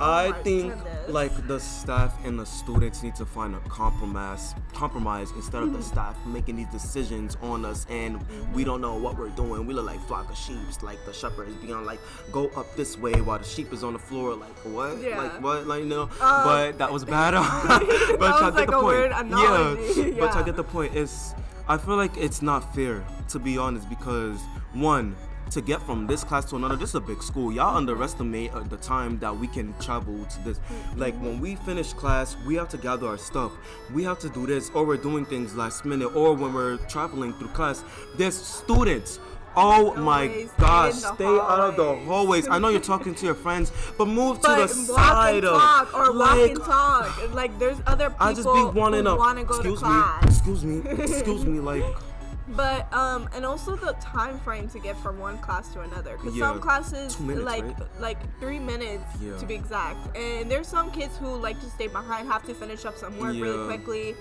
I 0.00 0.32
think 0.42 0.74
like 1.08 1.46
the 1.48 1.58
staff 1.58 2.14
and 2.24 2.38
the 2.38 2.46
students 2.46 3.02
need 3.02 3.14
to 3.16 3.26
find 3.26 3.54
a 3.54 3.60
compromise 3.68 4.54
compromise 4.74 5.30
instead 5.32 5.62
of 5.62 5.72
the 5.72 5.78
Mm-hmm. 5.78 5.88
staff 5.88 6.16
making 6.26 6.56
these 6.56 6.68
decisions 6.68 7.36
on 7.42 7.64
us 7.64 7.86
and 7.90 8.18
we 8.54 8.62
don't 8.64 8.80
know 8.80 8.96
what 8.96 9.16
we're 9.18 9.28
doing. 9.30 9.66
We 9.66 9.74
look 9.74 9.86
like 9.86 10.00
flock 10.06 10.30
of 10.30 10.36
sheep, 10.36 10.58
like 10.82 11.04
the 11.04 11.12
shepherds 11.12 11.54
being 11.56 11.84
like, 11.84 12.00
go 12.32 12.48
up 12.56 12.74
this 12.76 12.96
way 12.98 13.20
while 13.20 13.38
the 13.38 13.44
sheep 13.44 13.72
is 13.72 13.82
on 13.84 13.92
the 13.94 13.98
floor, 13.98 14.34
like 14.34 14.56
what? 14.64 15.00
Yeah. 15.00 15.18
Like 15.20 15.40
what? 15.42 15.66
Like 15.66 15.80
you 15.80 15.86
know. 15.88 16.02
Um, 16.02 16.10
but 16.20 16.78
that 16.78 16.92
was 16.92 17.04
bad. 17.04 17.32
but 17.68 18.20
was 18.20 18.40
y'all 18.40 18.50
get 18.50 18.54
like 18.54 18.70
the 18.70 18.78
a 18.78 18.82
point. 18.82 19.12
analogy, 19.12 20.10
Yeah. 20.12 20.20
But 20.20 20.36
I 20.36 20.42
get 20.42 20.56
the 20.56 20.64
point. 20.64 20.94
It's 20.94 21.34
I 21.68 21.76
feel 21.76 21.96
like 21.96 22.16
it's 22.16 22.40
not 22.42 22.74
fair 22.74 23.04
to 23.30 23.38
be 23.38 23.58
honest 23.58 23.88
because 23.88 24.40
one 24.72 25.14
to 25.50 25.60
get 25.60 25.80
from 25.82 26.06
this 26.06 26.24
class 26.24 26.44
to 26.46 26.56
another, 26.56 26.76
this 26.76 26.90
is 26.90 26.94
a 26.94 27.00
big 27.00 27.22
school. 27.22 27.52
Y'all 27.52 27.76
underestimate 27.76 28.52
uh, 28.52 28.60
the 28.60 28.76
time 28.76 29.18
that 29.18 29.36
we 29.36 29.46
can 29.46 29.74
travel 29.80 30.24
to 30.24 30.44
this. 30.44 30.60
Like 30.96 31.14
when 31.20 31.40
we 31.40 31.56
finish 31.56 31.92
class, 31.92 32.36
we 32.46 32.54
have 32.56 32.68
to 32.70 32.78
gather 32.78 33.06
our 33.06 33.18
stuff. 33.18 33.52
We 33.92 34.04
have 34.04 34.18
to 34.20 34.28
do 34.28 34.46
this, 34.46 34.70
or 34.74 34.84
we're 34.84 34.96
doing 34.96 35.24
things 35.24 35.54
last 35.56 35.84
minute, 35.84 36.08
or 36.14 36.34
when 36.34 36.52
we're 36.54 36.76
traveling 36.88 37.32
through 37.34 37.48
class. 37.48 37.84
There's 38.16 38.34
students. 38.36 39.18
Oh 39.56 39.94
my 39.96 40.28
Always 40.28 40.50
gosh, 40.52 40.94
stay 40.94 41.24
out 41.24 41.58
of 41.60 41.76
the 41.76 41.82
hallways. 41.84 42.06
hallways. 42.06 42.48
I 42.48 42.58
know 42.60 42.68
you're 42.68 42.80
talking 42.80 43.14
to 43.14 43.26
your 43.26 43.34
friends, 43.34 43.72
but 43.96 44.06
move 44.06 44.40
But 44.40 44.68
to 44.68 44.74
the 44.74 44.92
walk 44.92 45.00
side 45.00 45.44
of 45.44 45.58
talk 45.60 45.94
or 45.94 46.12
walk 46.16 46.36
like 46.36 46.50
and 46.50 46.60
talk. 46.60 47.34
Like 47.34 47.58
there's 47.58 47.78
other 47.86 48.10
people 48.10 48.26
I 48.26 48.34
just 48.34 48.46
be 48.46 48.78
wanting 48.78 49.06
who 49.06 49.16
want 49.16 49.38
to 49.38 49.44
go 49.44 49.56
excuse 49.56 49.80
to 49.80 49.88
me, 49.88 50.02
excuse 50.22 50.64
me, 50.64 50.90
excuse 50.90 51.44
me, 51.44 51.58
like 51.58 51.82
But 52.56 52.92
um, 52.92 53.28
and 53.34 53.44
also 53.44 53.76
the 53.76 53.92
time 54.00 54.38
frame 54.40 54.68
to 54.70 54.78
get 54.78 54.96
from 54.98 55.18
one 55.18 55.38
class 55.38 55.68
to 55.74 55.80
another. 55.80 56.16
Cause 56.16 56.34
Yeah, 56.34 56.48
some 56.48 56.60
classes 56.60 57.18
minutes, 57.20 57.44
like 57.44 57.64
right? 57.64 58.00
like 58.00 58.40
three 58.40 58.58
minutes 58.58 59.04
Yeah. 59.20 59.36
to 59.38 59.46
be 59.46 59.54
exact. 59.54 60.16
And 60.16 60.50
there's 60.50 60.66
some 60.68 60.90
kids 60.90 61.16
who 61.18 61.36
like 61.36 61.60
to 61.60 61.66
stay 61.70 61.88
behind, 61.88 62.28
have 62.28 62.44
to 62.46 62.54
finish 62.54 62.84
up 62.84 62.96
some 62.96 63.18
work 63.18 63.34
Yeah. 63.34 63.40
Mm-hmm. 63.40 63.42
really 63.42 63.66
quickly, 63.66 64.14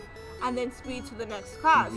and 0.44 0.58
then 0.58 0.72
speed 0.72 1.06
to 1.08 1.16
the 1.16 1.26
next 1.26 1.56
class. 1.62 1.92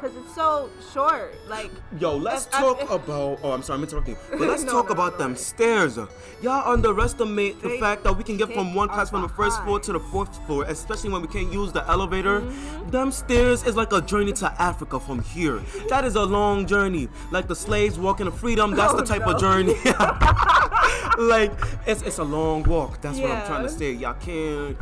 Cause 0.00 0.12
it's 0.16 0.34
so 0.34 0.70
short. 0.94 1.34
Like 1.48 1.70
Yo, 1.98 2.16
let's 2.16 2.46
if- 2.46 2.52
talk 2.52 2.80
about. 2.90 3.38
Oh, 3.42 3.52
I'm 3.52 3.62
sorry, 3.62 3.76
I'm 3.78 3.82
interrupting. 3.84 4.16
But 4.30 4.40
let's 4.40 4.62
No, 4.64 4.72
talk 4.72 4.86
no, 4.86 4.92
about 4.92 5.12
no 5.12 5.18
them 5.18 5.36
stairs. 5.36 5.98
Y'all 6.40 6.72
underestimate 6.72 7.60
the 7.60 7.76
fact 7.78 8.04
that 8.04 8.16
we 8.16 8.24
can 8.24 8.38
get 8.38 8.50
from 8.54 8.74
one 8.74 8.88
class 8.88 9.10
from 9.10 9.20
the 9.22 9.28
first 9.28 9.62
floor 9.62 9.78
to 9.80 9.92
the 9.92 10.00
fourth 10.00 10.34
floor, 10.46 10.64
especially 10.68 11.10
when 11.10 11.20
we 11.20 11.28
can't 11.28 11.52
use 11.52 11.70
the 11.72 11.86
elevator. 11.86 12.40
Mm-hmm. 12.40 12.90
Them 12.90 13.12
stairs 13.12 13.62
is 13.64 13.76
like 13.76 13.92
a 13.92 14.00
journey 14.00 14.32
to 14.34 14.46
Africa 14.62 14.98
from 14.98 15.20
here. 15.22 15.60
That 15.90 16.04
is 16.06 16.14
a 16.14 16.24
long 16.24 16.66
journey. 16.66 17.08
Like 17.30 17.46
the 17.46 17.56
slaves 17.56 17.98
walking 17.98 18.24
to 18.24 18.32
freedom, 18.32 18.74
that's 18.74 18.94
the 18.94 19.02
Oh, 19.02 19.04
type 19.04 19.26
no. 19.26 19.32
of 19.34 19.40
journey. 19.40 19.74
like 21.18 21.52
it's 21.86 22.02
it's 22.02 22.18
a 22.18 22.24
long 22.24 22.62
walk. 22.64 23.00
That's 23.02 23.18
what 23.18 23.30
I'm 23.30 23.46
trying 23.46 23.62
to 23.64 23.68
say. 23.68 23.92
Y'all 23.92 24.14
can't. 24.14 24.76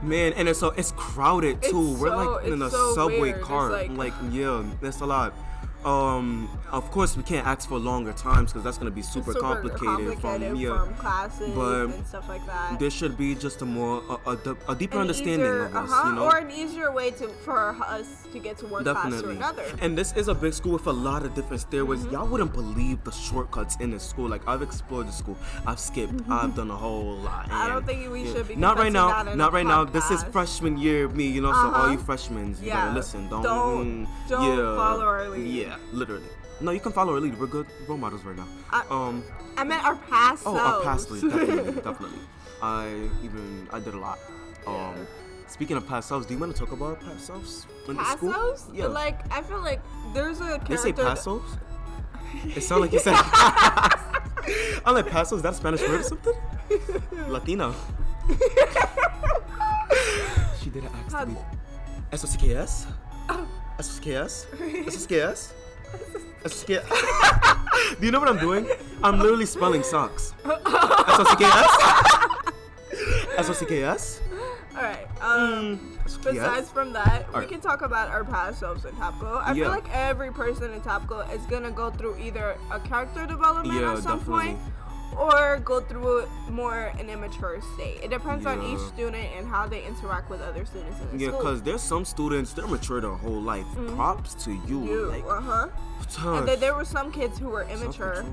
Man, 0.00 0.32
and 0.34 0.48
it's 0.48 0.60
so 0.60 0.68
it's 0.76 0.92
crowded 0.96 1.58
It's 1.58 1.70
too. 1.70 1.94
We're 1.96 2.08
so- 2.10 2.16
like 2.34 2.44
in 2.46 2.62
a 2.62 2.70
so 2.70 2.94
subway 2.94 3.20
weird. 3.20 3.36
It's 3.38 3.46
car. 3.46 3.70
like- 3.72 3.90
like 3.90 4.14
yeah, 4.30 4.62
that's 4.80 5.00
a 5.00 5.06
lot. 5.06 5.34
Um, 5.84 6.48
of 6.72 6.90
course 6.90 7.16
we 7.16 7.22
can't 7.22 7.46
ask 7.46 7.68
for 7.68 7.78
longer 7.78 8.12
times 8.12 8.52
because 8.52 8.64
that's 8.64 8.78
gonna 8.78 8.90
be 8.90 9.00
it's 9.00 9.12
super, 9.12 9.32
complicated, 9.32 10.18
from 10.20 10.56
yeah. 10.56 10.76
from 10.84 10.94
classes 10.96 11.50
But 11.54 11.84
and 11.94 12.06
stuff 12.06 12.28
like 12.28 12.44
that. 12.46 12.78
There 12.80 12.90
should 12.90 13.16
be 13.16 13.34
just 13.36 13.62
a 13.62 13.64
more 13.64 14.02
a, 14.26 14.30
a, 14.32 14.56
a 14.70 14.74
deeper 14.74 14.96
An 14.96 15.02
understanding 15.02 15.40
easier- 15.40 15.66
of 15.66 15.76
us, 15.76 15.90
uh-huh, 15.90 16.08
you 16.08 16.14
know. 16.16 16.24
or 16.24 16.36
an 16.38 16.50
easier 16.50 16.90
way 16.90 17.12
to 17.12 17.28
for 17.44 17.76
us 17.84 18.26
to 18.32 18.38
get 18.40 18.58
to 18.58 18.66
one 18.66 18.82
class 18.82 19.04
to 19.04 19.10
Definitely. 19.10 19.36
another. 19.36 19.64
And 19.80 19.96
this 19.96 20.12
is 20.14 20.26
a 20.28 20.34
big 20.34 20.52
school 20.52 20.72
with 20.72 20.86
a 20.88 20.92
lot 20.92 21.24
of 21.24 21.34
different 21.34 21.60
stairways. 21.62 22.04
Y'all 22.06 22.26
wouldn't 22.26 22.52
believe 22.52 23.02
the 23.04 23.12
shortcuts 23.12 23.76
in 23.76 23.90
this 23.92 24.02
school. 24.02 24.28
Like 24.28 24.46
I've 24.48 24.62
explored 24.62 25.06
the 25.08 25.12
school. 25.12 25.36
I've 25.64 25.78
skipped. 25.78 26.20
I've 26.28 26.54
done 26.56 26.70
a 26.72 26.76
whole 26.76 27.16
lot. 27.18 27.50
I 27.52 27.68
don't 27.68 27.86
think 27.86 28.10
we 28.10 28.24
should 28.26 28.48
be 28.48 28.56
Not 28.56 28.76
right 28.78 28.92
now. 28.92 29.22
that 29.22 29.36
Not 29.36 29.52
right 29.52 29.66
now. 29.66 29.84
This 29.84 30.10
is 30.10 30.24
freshman 30.24 30.76
year 30.76 31.08
me, 31.08 31.28
you 31.28 31.40
know. 31.40 31.52
So 31.52 31.58
all 31.58 31.74
Uh-huh. 31.74 31.92
you 31.92 31.98
freshmen, 31.98 32.56
you 32.60 32.68
Yeah. 32.68 32.92
listen. 32.92 33.28
Don't 33.28 33.42
Don't- 33.42 34.08
don't 34.28 34.58
yeah, 34.58 34.76
follow 34.76 35.04
our 35.04 35.28
lead. 35.30 35.46
Yeah, 35.48 35.67
literally. 35.92 36.28
No, 36.60 36.70
you 36.72 36.80
can 36.80 36.92
follow 36.92 37.14
our 37.14 37.20
lead. 37.20 37.38
We're 37.38 37.46
good 37.46 37.66
role 37.86 37.98
models 37.98 38.24
right 38.24 38.36
now. 38.36 38.46
I- 38.70 38.84
um. 38.90 39.22
I 39.56 39.64
meant 39.64 39.84
our 39.84 39.96
past 39.96 40.42
Oh, 40.46 40.56
our 40.56 40.82
selves. 40.82 40.84
past 40.84 41.10
lead, 41.10 41.22
definitely, 41.30 41.72
definitely. 41.88 42.18
I 42.62 43.08
even 43.22 43.68
I 43.72 43.78
did 43.80 43.94
a 43.94 43.98
lot. 43.98 44.18
Um, 44.66 44.74
Yeah. 44.74 44.94
speaking 45.48 45.76
of 45.76 45.86
past 45.86 46.08
selves, 46.08 46.26
do 46.26 46.34
you 46.34 46.40
want 46.40 46.54
to 46.54 46.58
talk 46.58 46.72
about 46.72 46.88
our 46.90 46.96
past 46.96 47.26
selves 47.26 47.66
in 47.88 47.94
the 47.96 48.02
Past 48.02 48.18
school? 48.18 48.32
selves? 48.32 48.66
Yeah. 48.72 48.86
Like 48.86 49.18
I 49.32 49.42
feel 49.42 49.60
like 49.60 49.80
there's 50.14 50.40
a 50.40 50.44
character. 50.58 50.68
they 50.68 50.76
say 50.76 50.92
past 50.92 51.24
selves. 51.24 51.56
It 52.56 52.62
sounds 52.62 52.82
like 52.82 52.92
you 52.92 52.98
said. 52.98 53.14
I'm 54.84 54.94
like 54.94 55.06
past 55.08 55.30
selves. 55.30 55.42
That 55.42 55.52
a 55.52 55.56
Spanish 55.56 55.80
word 55.82 56.00
or 56.00 56.02
something? 56.02 56.34
Latino. 57.28 57.74
she 60.60 60.70
didn't 60.70 60.90
ask 61.04 61.12
How- 61.16 61.24
me. 61.24 61.36
S-O-C-K-S? 62.12 62.86
S-O-C-K-S? 63.28 64.46
S-O-C-K-S? 64.46 64.46
S-O-C-K-S? 64.88 65.52
Do 68.00 68.06
you 68.06 68.10
know 68.12 68.20
what 68.20 68.28
I'm 68.28 68.38
doing? 68.38 68.66
I'm 69.02 69.18
literally 69.18 69.46
spelling 69.46 69.82
socks. 69.82 70.32
S-O-C-K-S? 70.44 71.76
S-O-C-K-S? 73.38 74.20
All 74.76 74.82
right. 74.82 75.06
Um. 75.20 75.94
Besides 76.22 76.70
from 76.70 76.92
that, 76.94 77.32
we 77.36 77.44
can 77.46 77.60
talk 77.60 77.82
about 77.82 78.08
our 78.08 78.24
past 78.24 78.60
selves 78.60 78.84
in 78.84 78.92
Tapco. 78.92 79.42
I 79.42 79.48
Yeah. 79.52 79.64
feel 79.64 79.68
like 79.70 79.88
every 79.94 80.32
person 80.32 80.72
in 80.72 80.80
Tapco 80.80 81.30
is 81.34 81.42
gonna 81.46 81.70
go 81.70 81.90
through 81.90 82.16
either 82.18 82.56
a 82.70 82.80
character 82.80 83.26
development 83.26 83.80
Yeah, 83.80 83.92
at 83.92 83.98
some 84.02 84.18
definitely. 84.18 84.46
point, 84.54 84.58
or 85.16 85.58
go 85.64 85.80
through 85.80 86.18
it 86.20 86.28
more 86.50 86.92
an 86.98 87.08
immature 87.08 87.60
state. 87.74 88.00
It 88.02 88.10
depends 88.10 88.46
on 88.46 88.62
each 88.62 88.78
student 88.80 89.26
and 89.36 89.46
how 89.48 89.66
they 89.66 89.84
interact 89.84 90.30
with 90.30 90.40
other 90.40 90.64
students 90.64 91.00
in 91.00 91.16
the 91.18 91.24
Yeah, 91.24 91.28
school. 91.30 91.40
because 91.40 91.62
there's 91.62 91.82
some 91.82 92.04
students 92.04 92.52
they're 92.52 92.66
mature 92.66 93.00
their 93.00 93.10
whole 93.12 93.40
life. 93.40 93.66
Props 93.94 94.34
to 94.44 94.52
you. 94.52 94.84
you, 94.84 95.06
Like, 95.06 95.24
uh 95.26 95.40
huh. 95.40 95.68
And 96.38 96.48
then 96.48 96.60
there 96.60 96.74
were 96.74 96.84
some 96.84 97.10
kids 97.12 97.38
who 97.38 97.48
were 97.48 97.64
immature. 97.64 98.24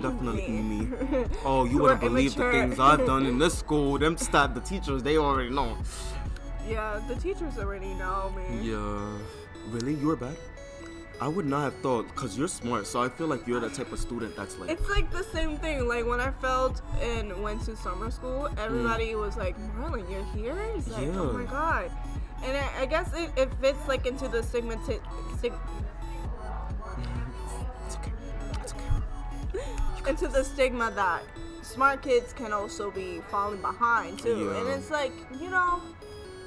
Definitely 0.00 0.48
Me. 0.48 0.88
Oh, 1.44 1.64
you 1.64 1.78
wouldn't 1.78 2.00
believe 2.00 2.34
the 2.34 2.50
things 2.50 2.78
I've 2.80 3.06
done 3.06 3.26
in 3.26 3.38
this 3.38 3.56
school. 3.64 3.98
Them 3.98 4.16
stat 4.16 4.54
the 4.54 4.60
teachers, 4.60 5.02
they 5.02 5.16
already 5.18 5.50
know. 5.50 5.76
Yeah, 6.68 7.00
the 7.08 7.14
teachers 7.16 7.58
already 7.58 7.94
know 7.94 8.32
me. 8.36 8.70
Yeah. 8.70 9.18
Really? 9.70 9.94
You 9.94 10.08
were 10.08 10.16
bad? 10.16 10.36
I 11.24 11.28
would 11.28 11.46
not 11.46 11.62
have 11.64 11.74
thought, 11.80 12.06
because 12.08 12.36
you're 12.36 12.48
smart, 12.48 12.86
so 12.86 13.00
I 13.02 13.08
feel 13.08 13.28
like 13.28 13.46
you're 13.46 13.58
the 13.58 13.70
type 13.70 13.90
of 13.92 13.98
student 13.98 14.36
that's 14.36 14.58
like. 14.58 14.68
It's 14.68 14.86
like 14.90 15.10
the 15.10 15.24
same 15.24 15.56
thing. 15.56 15.88
Like 15.88 16.04
when 16.06 16.20
I 16.20 16.30
failed 16.32 16.82
and 17.00 17.42
went 17.42 17.64
to 17.64 17.74
summer 17.76 18.10
school, 18.10 18.50
everybody 18.58 19.14
was 19.14 19.34
like, 19.38 19.56
"Marlon, 19.74 20.04
you're 20.10 20.22
here." 20.36 20.54
It's 20.76 20.88
like, 20.88 21.08
"Oh 21.14 21.32
my 21.32 21.44
Mm. 21.44 21.50
God!" 21.50 21.90
And 22.44 22.54
I, 22.58 22.82
I 22.82 22.84
guess 22.84 23.08
it, 23.14 23.30
it 23.38 23.48
fits 23.58 23.88
like 23.88 24.04
into 24.04 24.28
the 24.28 24.42
stigma. 24.42 24.76
Stig- 24.84 25.00
It's 27.86 27.96
okay. 27.96 28.12
It's 28.62 28.74
okay. 28.74 29.64
into 30.10 30.28
the 30.28 30.44
stigma 30.44 30.90
that 30.94 31.22
smart 31.62 32.02
kids 32.02 32.34
can 32.34 32.52
also 32.52 32.90
be 32.90 33.22
falling 33.30 33.62
behind 33.62 34.18
too. 34.18 34.50
And 34.58 34.68
it's 34.68 34.90
like, 34.90 35.12
you 35.40 35.48
know, 35.48 35.80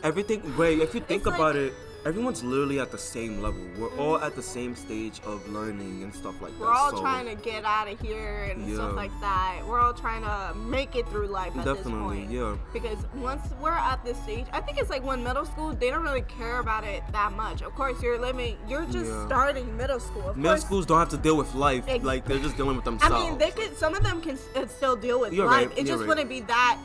Everything, 0.03 0.55
wait, 0.55 0.77
if 0.79 0.93
you 0.93 1.01
think 1.01 1.25
about 1.25 1.55
like- 1.55 1.71
it, 1.71 1.73
everyone's 2.07 2.41
literally 2.41 2.79
at 2.79 2.89
the 2.89 2.97
same 2.97 3.41
level. 3.41 3.59
We're 3.77 3.93
all 3.97 4.17
at 4.17 4.33
the 4.33 4.41
same 4.41 4.75
stage 4.77 5.19
of 5.25 5.45
learning 5.49 6.03
and 6.03 6.13
stuff 6.15 6.41
like 6.41 6.51
that. 6.53 6.59
we're 6.61 6.71
all 6.73 6.91
so 6.91 7.01
trying 7.01 7.25
to 7.25 7.35
get 7.35 7.65
out 7.65 7.91
of 7.91 7.99
here 7.99 8.43
and 8.49 8.65
Yeah. 8.65 8.75
stuff 8.75 8.95
like 8.95 9.11
that. 9.19 9.59
We're 9.67 9.79
all 9.81 9.93
trying 9.93 10.21
to 10.23 10.57
make 10.57 10.95
it 10.95 11.05
through 11.09 11.27
life 11.27 11.53
at 11.57 11.65
this 11.65 11.75
Definitely, 11.77 12.19
point. 12.19 12.31
yeah. 12.31 12.55
Because 12.71 12.99
once 13.15 13.41
we're 13.61 13.71
at 13.91 14.03
this 14.05 14.17
stage, 14.23 14.45
I 14.53 14.61
think 14.61 14.77
it's 14.79 14.89
like 14.89 15.03
when 15.03 15.21
middle 15.21 15.45
school, 15.45 15.73
they 15.73 15.89
don't 15.89 16.03
really 16.03 16.21
care 16.39 16.59
about 16.59 16.85
it 16.85 17.03
that 17.11 17.33
much. 17.33 17.61
Of 17.61 17.75
course, 17.75 18.01
you're 18.01 18.17
living, 18.19 18.57
you're 18.69 18.85
just 18.85 19.11
Yeah. 19.11 19.25
starting 19.25 19.75
middle 19.75 19.99
school. 19.99 20.29
Of 20.29 20.37
Middle 20.37 20.51
course, 20.53 20.61
schools 20.65 20.85
don't 20.85 20.99
have 20.99 21.09
to 21.09 21.17
deal 21.17 21.35
with 21.35 21.53
life. 21.55 21.83
Ex- 21.89 22.05
like, 22.05 22.23
they're 22.25 22.39
just 22.39 22.55
dealing 22.55 22.77
with 22.77 22.85
themselves. 22.85 23.13
I 23.15 23.19
mean, 23.29 23.37
they 23.37 23.51
could. 23.51 23.77
Some 23.77 23.93
of 23.93 24.03
them 24.03 24.21
can 24.21 24.37
uh, 24.55 24.65
still 24.67 24.95
deal 24.95 25.19
with 25.19 25.33
You're 25.33 25.45
life. 25.45 25.69
right, 25.69 25.77
It 25.77 25.85
just 25.85 25.99
right. 25.99 26.07
wouldn't 26.07 26.29
be 26.29 26.39
that 26.41 26.77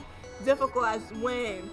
difficult 0.45 0.85
as 0.87 1.02
when 1.21 1.71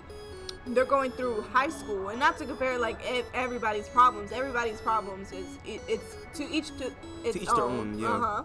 they're 0.68 0.86
going 0.86 1.12
through 1.12 1.42
high 1.54 1.70
school. 1.70 2.10
And 2.10 2.20
not 2.20 2.38
to 2.40 2.46
compare 2.46 2.78
like 2.78 3.00
everybody's 3.34 3.88
problems. 3.88 4.32
Everybody's 4.32 4.82
problems 4.82 5.32
is 5.32 5.46
it, 5.66 5.82
it's 5.88 6.16
to 6.36 6.50
each 6.52 6.68
to 6.78 6.92
its 7.24 7.36
each 7.38 7.46
their 7.46 7.64
own, 7.64 7.98
yeah. 7.98 8.08
Uh-huh. 8.08 8.44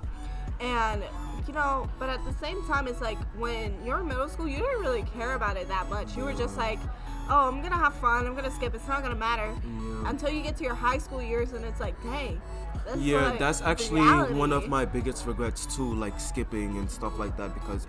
And 0.60 1.02
you 1.46 1.52
know, 1.52 1.90
but 1.98 2.08
at 2.08 2.24
the 2.24 2.32
same 2.34 2.64
time, 2.66 2.86
it's 2.88 3.00
like 3.00 3.18
when 3.36 3.74
you're 3.84 4.00
in 4.00 4.08
middle 4.08 4.28
school, 4.28 4.48
you 4.48 4.58
didn't 4.58 4.80
really 4.80 5.02
care 5.16 5.34
about 5.34 5.56
it 5.56 5.68
that 5.68 5.88
much. 5.90 6.16
You 6.16 6.24
were 6.24 6.34
just 6.34 6.56
like. 6.56 6.78
Oh, 7.26 7.48
I'm 7.48 7.62
gonna 7.62 7.74
have 7.78 7.94
fun. 7.94 8.26
I'm 8.26 8.34
gonna 8.34 8.50
skip. 8.50 8.74
It's 8.74 8.86
not 8.86 9.02
gonna 9.02 9.14
matter 9.14 9.46
Yeah. 9.64 10.10
until 10.10 10.28
you 10.28 10.42
get 10.42 10.58
to 10.58 10.62
your 10.62 10.74
high 10.74 10.98
school 10.98 11.22
years, 11.22 11.54
and 11.54 11.64
it's 11.64 11.80
like, 11.80 11.94
dang. 12.02 12.38
That's 12.84 12.98
yeah, 13.00 13.30
like 13.30 13.38
that's 13.38 13.62
actually 13.62 14.02
reality. 14.02 14.34
one 14.34 14.52
of 14.52 14.68
my 14.68 14.84
biggest 14.84 15.26
regrets 15.26 15.64
too, 15.74 15.94
like 15.94 16.20
skipping 16.20 16.76
and 16.76 16.90
stuff 16.90 17.18
like 17.18 17.36
that, 17.38 17.54
because 17.54 17.86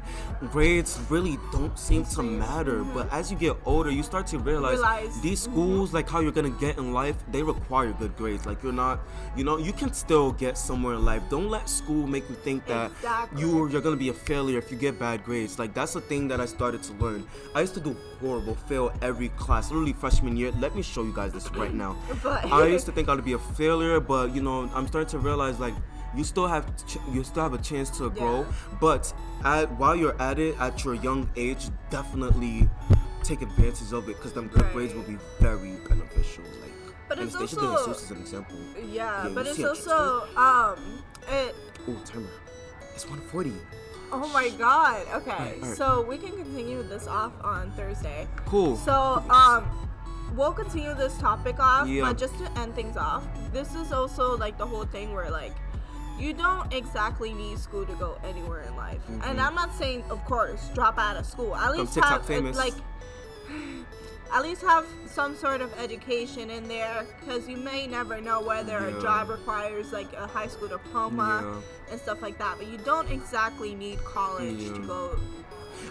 grades 0.51 0.99
really 1.09 1.37
don't 1.51 1.77
seem 1.77 2.05
to 2.05 2.23
matter. 2.23 2.83
But 2.83 3.11
as 3.11 3.31
you 3.31 3.37
get 3.37 3.57
older, 3.65 3.91
you 3.91 4.03
start 4.03 4.27
to 4.27 4.39
realize, 4.39 4.79
Mm-hmm. 4.79 5.05
Realize, 5.05 5.21
these 5.21 5.41
schools, 5.41 5.93
like 5.93 6.09
how 6.09 6.19
you're 6.21 6.31
gonna 6.31 6.49
get 6.49 6.77
in 6.77 6.93
life, 6.93 7.15
they 7.31 7.43
require 7.43 7.91
good 7.93 8.15
grades. 8.15 8.45
Like 8.45 8.63
you're 8.63 8.73
not, 8.73 8.99
you 9.35 9.43
know, 9.43 9.57
you 9.57 9.73
can 9.73 9.93
still 9.93 10.31
get 10.31 10.57
somewhere 10.57 10.95
in 10.95 11.05
life. 11.05 11.21
Don't 11.29 11.49
let 11.49 11.69
school 11.69 12.07
make 12.07 12.27
you 12.29 12.35
think 12.35 12.65
that 12.67 12.91
Exactly. 12.91 13.41
you 13.41 13.67
you're 13.69 13.81
gonna 13.81 13.95
be 13.97 14.09
a 14.09 14.13
failure 14.13 14.57
if 14.57 14.71
you 14.71 14.77
get 14.77 14.97
bad 14.99 15.23
grades. 15.23 15.59
Like 15.59 15.73
that's 15.73 15.93
the 15.93 16.01
thing 16.01 16.27
that 16.29 16.39
I 16.39 16.45
started 16.45 16.81
to 16.83 16.93
learn. 16.93 17.27
I 17.53 17.61
used 17.61 17.73
to 17.75 17.79
do 17.81 17.95
horrible, 18.25 18.55
fail 18.55 18.91
every 19.01 19.29
class, 19.29 19.69
literally 19.69 19.93
freshman 19.93 20.35
year. 20.35 20.51
Let 20.59 20.75
me 20.75 20.81
show 20.81 21.03
you 21.03 21.13
guys 21.13 21.31
this 21.33 21.49
right 21.51 21.73
now. 21.73 21.95
But- 22.23 22.45
I 22.51 22.65
used 22.67 22.85
to 22.87 22.91
think 22.91 23.07
I'd 23.09 23.23
be 23.23 23.33
a 23.33 23.39
failure, 23.39 23.99
but 23.99 24.33
you 24.35 24.41
know, 24.41 24.69
I'm 24.73 24.87
starting 24.87 25.09
to 25.11 25.19
realize 25.19 25.59
like 25.59 25.75
you 26.15 26.23
still 26.23 26.47
have 26.47 26.65
ch- 26.87 26.97
you 27.13 27.23
still 27.23 27.43
have 27.43 27.53
a 27.53 27.61
chance 27.61 27.89
to 27.97 28.09
grow. 28.09 28.39
Yeah. 28.41 28.77
But 28.81 29.13
at, 29.43 29.71
while 29.79 29.95
you're 29.95 30.19
at 30.21 30.39
it, 30.39 30.55
at 30.59 30.83
your 30.83 30.95
young 30.95 31.29
age, 31.35 31.63
definitely 31.89 32.67
take 33.23 33.41
advantage 33.41 33.91
of 33.93 34.03
it 34.09 34.15
because 34.17 34.33
them 34.33 34.47
good 34.47 34.65
grades 34.73 34.93
will 34.93 35.03
be 35.15 35.17
very 35.39 35.73
beneficial. 35.89 36.43
Like, 36.61 36.73
But 37.09 37.19
it's 37.19 37.35
also- 37.35 37.91
as 37.91 38.09
an 38.11 38.17
example. 38.17 38.57
Yeah, 38.75 39.27
Yeah, 39.27 39.29
but 39.35 39.45
it's 39.47 39.63
also 39.63 40.27
um 40.35 40.79
it 41.29 41.53
Oh, 41.87 41.93
timer. 42.05 42.33
It's 42.95 43.05
140. 43.05 43.51
Oh 44.11 44.29
my 44.33 44.49
god. 44.57 45.05
Okay. 45.13 45.31
Alright, 45.31 45.57
alright. 45.61 45.77
So 45.77 46.01
we 46.01 46.17
can 46.17 46.31
continue 46.31 46.83
this 46.83 47.07
off 47.07 47.33
on 47.43 47.71
Thursday. 47.71 48.27
Cool. 48.45 48.75
So 48.77 49.23
um 49.29 49.65
we'll 50.35 50.53
continue 50.53 50.93
this 50.93 51.17
topic 51.17 51.59
off, 51.59 51.87
Yeah. 51.87 52.03
but 52.03 52.17
just 52.17 52.37
to 52.39 52.51
end 52.59 52.75
things 52.75 52.97
off, 52.97 53.23
this 53.53 53.73
is 53.75 53.91
also 53.91 54.35
like 54.37 54.57
the 54.57 54.65
whole 54.65 54.85
thing 54.85 55.13
where 55.13 55.29
like 55.29 55.53
you 56.17 56.33
don't 56.33 56.73
exactly 56.73 57.33
need 57.33 57.59
school 57.59 57.85
to 57.85 57.93
go 57.95 58.17
anywhere 58.23 58.61
in 58.61 58.75
life. 58.75 59.01
And 59.23 59.39
I'm 59.41 59.53
not 59.55 59.73
saying 59.75 60.03
of 60.09 60.23
course 60.25 60.69
drop 60.73 60.97
out 60.97 61.17
of 61.17 61.25
school. 61.25 61.55
At 61.55 61.71
least 61.75 61.95
have 61.95 62.25
famous. 62.25 62.57
like 62.57 62.73
at 64.33 64.41
least 64.43 64.61
have 64.61 64.85
some 65.07 65.35
sort 65.35 65.61
of 65.61 65.71
education 65.79 66.49
in 66.49 66.67
there 66.67 67.05
because 67.19 67.47
you 67.47 67.57
may 67.57 67.87
never 67.87 68.19
know 68.19 68.41
whether 68.41 68.79
Yeah. 68.89 68.97
a 68.97 69.01
job 69.01 69.29
requires 69.29 69.91
like 69.93 70.11
a 70.13 70.27
high 70.27 70.47
school 70.47 70.67
diploma 70.67 71.41
Yeah. 71.43 71.91
and 71.91 72.01
stuff 72.01 72.21
like 72.21 72.37
that 72.39 72.57
but 72.57 72.67
you 72.67 72.77
don't 72.79 73.09
exactly 73.09 73.75
need 73.75 74.03
college 74.03 74.67
to 74.73 74.79
go 74.85 75.17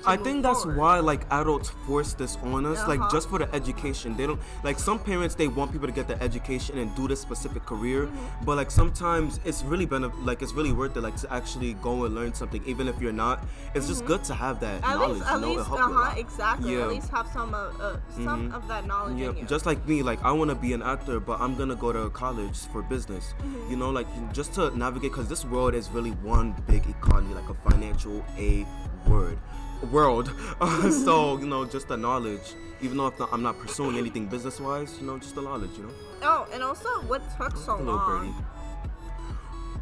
I 0.06 0.16
think 0.16 0.42
that's 0.42 0.62
forward. 0.62 0.78
why 0.78 0.98
like 1.00 1.26
adults 1.30 1.70
force 1.86 2.14
this 2.14 2.36
on 2.42 2.66
us, 2.66 2.86
like 2.88 3.00
Uh-huh. 3.00 3.10
just 3.12 3.28
for 3.30 3.38
the 3.38 3.48
education. 3.54 4.16
They 4.16 4.26
don't 4.26 4.40
like 4.62 4.78
some 4.78 4.98
parents 4.98 5.34
they 5.34 5.48
want 5.48 5.72
people 5.72 5.86
to 5.88 5.92
get 5.94 6.08
the 6.08 6.20
education 6.22 6.78
and 6.78 6.94
do 6.94 7.08
this 7.08 7.20
specific 7.20 7.64
career, 7.66 8.06
Mm-hmm. 8.06 8.44
but 8.44 8.56
like 8.56 8.70
sometimes 8.70 9.40
it's 9.44 9.62
really 9.62 9.86
been 9.86 10.10
like 10.24 10.42
it's 10.42 10.52
really 10.52 10.72
worth 10.72 10.96
it 10.96 11.00
like 11.02 11.16
to 11.16 11.32
actually 11.32 11.74
go 11.74 12.04
and 12.04 12.14
learn 12.14 12.34
something 12.34 12.62
even 12.66 12.88
if 12.88 13.00
you're 13.00 13.12
not. 13.26 13.44
It's 13.74 13.88
just 13.88 14.04
good 14.04 14.22
to 14.24 14.34
have 14.34 14.60
that 14.60 14.82
Mm-hmm. 14.82 14.90
at 14.92 14.96
knowledge. 14.98 15.18
least 15.18 15.26
at 15.30 15.34
you 15.34 15.40
know, 15.40 15.52
least 15.54 15.66
help 15.68 15.78
you 15.80 15.84
a 15.84 16.00
uh-huh 16.02 16.18
exactly 16.18 16.72
Yeah. 16.74 16.82
at 16.82 16.88
least 16.88 17.10
have 17.10 17.28
some 17.32 17.54
uh, 17.54 17.58
uh, 17.80 17.96
some 18.24 18.52
of 18.52 18.68
that 18.68 18.86
knowledge 18.86 19.18
Yeah, 19.18 19.30
in 19.30 19.36
you 19.38 19.44
just 19.46 19.66
like 19.66 19.80
me, 19.88 20.02
like 20.02 20.20
I 20.22 20.32
want 20.32 20.50
to 20.50 20.54
be 20.56 20.72
an 20.72 20.82
actor, 20.82 21.20
but 21.20 21.40
I'm 21.40 21.54
gonna 21.56 21.76
go 21.76 21.92
to 21.92 22.10
college 22.10 22.58
for 22.72 22.82
business. 22.82 23.24
Mm-hmm. 23.38 23.70
You 23.70 23.76
know, 23.76 23.90
like 23.90 24.06
just 24.32 24.54
to 24.54 24.76
navigate, 24.76 25.12
because 25.12 25.28
this 25.28 25.44
world 25.44 25.74
is 25.74 25.90
really 25.90 26.10
one 26.22 26.54
big 26.66 26.82
economy, 26.88 27.34
like 27.34 27.48
a 27.48 27.54
financial 27.70 28.24
a 28.38 28.66
word 29.08 29.38
world. 29.90 30.30
Uh, 30.60 30.88
so 30.90 31.36
you 31.38 31.46
know, 31.46 31.64
just 31.64 31.88
the 31.88 31.96
knowledge. 31.96 32.54
Even 32.80 32.96
though 32.96 33.12
not, 33.18 33.28
I'm 33.32 33.42
not 33.42 33.58
pursuing 33.58 33.96
anything 33.98 34.26
business 34.26 34.60
wise, 34.60 34.96
you 35.00 35.06
know, 35.06 35.18
just 35.18 35.34
the 35.34 35.42
knowledge. 35.42 35.70
You 35.76 35.84
know, 35.84 35.90
oh 36.22 36.46
and 36.52 36.62
also 36.62 36.88
what 37.06 37.22
took 37.36 37.56
so 37.56 37.76
little 37.76 37.94
long 37.96 38.32
birdie. 38.32 38.34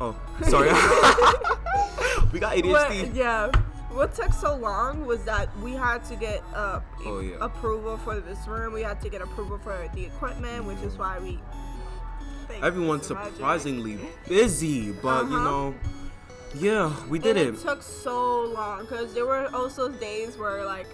Oh, 0.00 0.16
sorry. 0.48 0.68
we 2.32 2.40
got 2.40 2.56
ADHD. 2.56 2.70
What, 2.70 3.14
yeah. 3.14 3.50
What 3.90 4.14
took 4.14 4.32
so 4.32 4.56
long 4.56 5.04
was 5.06 5.22
that 5.24 5.54
we 5.58 5.72
had 5.72 6.02
to 6.06 6.16
get 6.16 6.42
uh, 6.54 6.80
Oh, 7.04 7.20
yeah. 7.20 7.36
approval 7.40 7.98
for 7.98 8.18
this 8.20 8.46
room. 8.48 8.72
We 8.72 8.80
had 8.82 9.00
to 9.02 9.10
get 9.10 9.20
approval 9.20 9.58
for 9.58 9.88
the 9.94 10.06
equipment, 10.06 10.64
which 10.64 10.78
is 10.78 10.96
why 10.96 11.18
we. 11.18 11.38
Everyone's 12.62 13.06
surprisingly 13.06 13.98
busy, 14.28 14.92
but 14.92 15.26
you 15.28 15.36
Uh-huh. 15.36 15.44
know, 15.44 15.74
yeah, 16.54 16.92
we 17.08 17.18
did 17.18 17.36
and 17.36 17.48
it. 17.48 17.54
it 17.54 17.60
took 17.60 17.82
so 17.82 18.44
long 18.44 18.80
because 18.82 19.14
there 19.14 19.26
were 19.26 19.48
also 19.54 19.88
days 19.88 20.36
where 20.36 20.64
like 20.64 20.86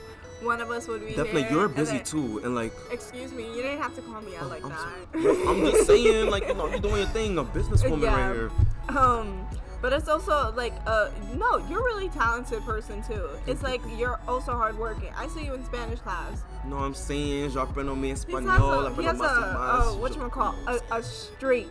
one 0.43 0.61
of 0.61 0.71
us 0.71 0.87
would 0.87 1.01
be 1.05 1.15
Definitely, 1.15 1.43
here, 1.45 1.53
you're 1.53 1.69
busy 1.69 1.97
then- 1.97 2.05
too, 2.05 2.39
and 2.45 2.55
like. 2.55 2.73
Excuse 2.93 3.33
me, 3.33 3.45
you 3.49 3.63
didn't 3.63 3.83
have 3.83 3.95
to 3.97 4.03
call 4.03 4.21
me 4.21 4.37
out 4.37 4.49
like 4.49 4.63
I'm, 4.65 4.71
that. 4.71 5.47
I'm 5.49 5.61
just 5.63 5.87
saying, 5.89 6.31
like, 6.31 6.47
you 6.47 6.55
know, 6.55 6.69
you're 6.69 6.79
doing 6.79 6.99
your 6.99 7.07
thing, 7.09 7.39
a 7.39 7.45
businesswoman 7.45 8.03
Yeah. 8.03 8.27
right 8.29 8.35
here. 8.37 8.51
Um, 8.97 9.45
but 9.83 9.93
it's 9.93 10.09
also 10.09 10.53
like, 10.57 10.75
uh, 10.87 11.11
no, 11.35 11.59
you're 11.69 11.81
a 11.81 11.85
really 11.85 12.09
talented 12.11 12.63
person 12.63 13.03
too. 13.03 13.29
It's 13.49 13.63
like 13.65 13.81
you're 13.97 14.21
also 14.29 14.53
hardworking. 14.53 15.11
I 15.17 15.27
see 15.29 15.45
you 15.45 15.55
in 15.55 15.65
Spanish 15.65 15.99
class. 16.01 16.43
You 16.65 16.71
know 16.71 16.77
what 16.77 16.83
I'm 16.83 16.95
saying? 16.95 17.51
Yo 17.51 17.65
aprendo 17.67 17.97
mi 17.97 18.13
español, 18.13 18.87
a, 18.87 18.95
he 18.95 19.03
has 19.05 19.19
a, 19.19 19.23
más 19.23 19.37
y 19.37 19.55
más. 19.55 19.93
uh, 19.95 19.99
what 19.99 20.15
you 20.15 20.29
call 20.29 20.55
a, 20.69 20.81
a 20.97 21.03
streak. 21.03 21.71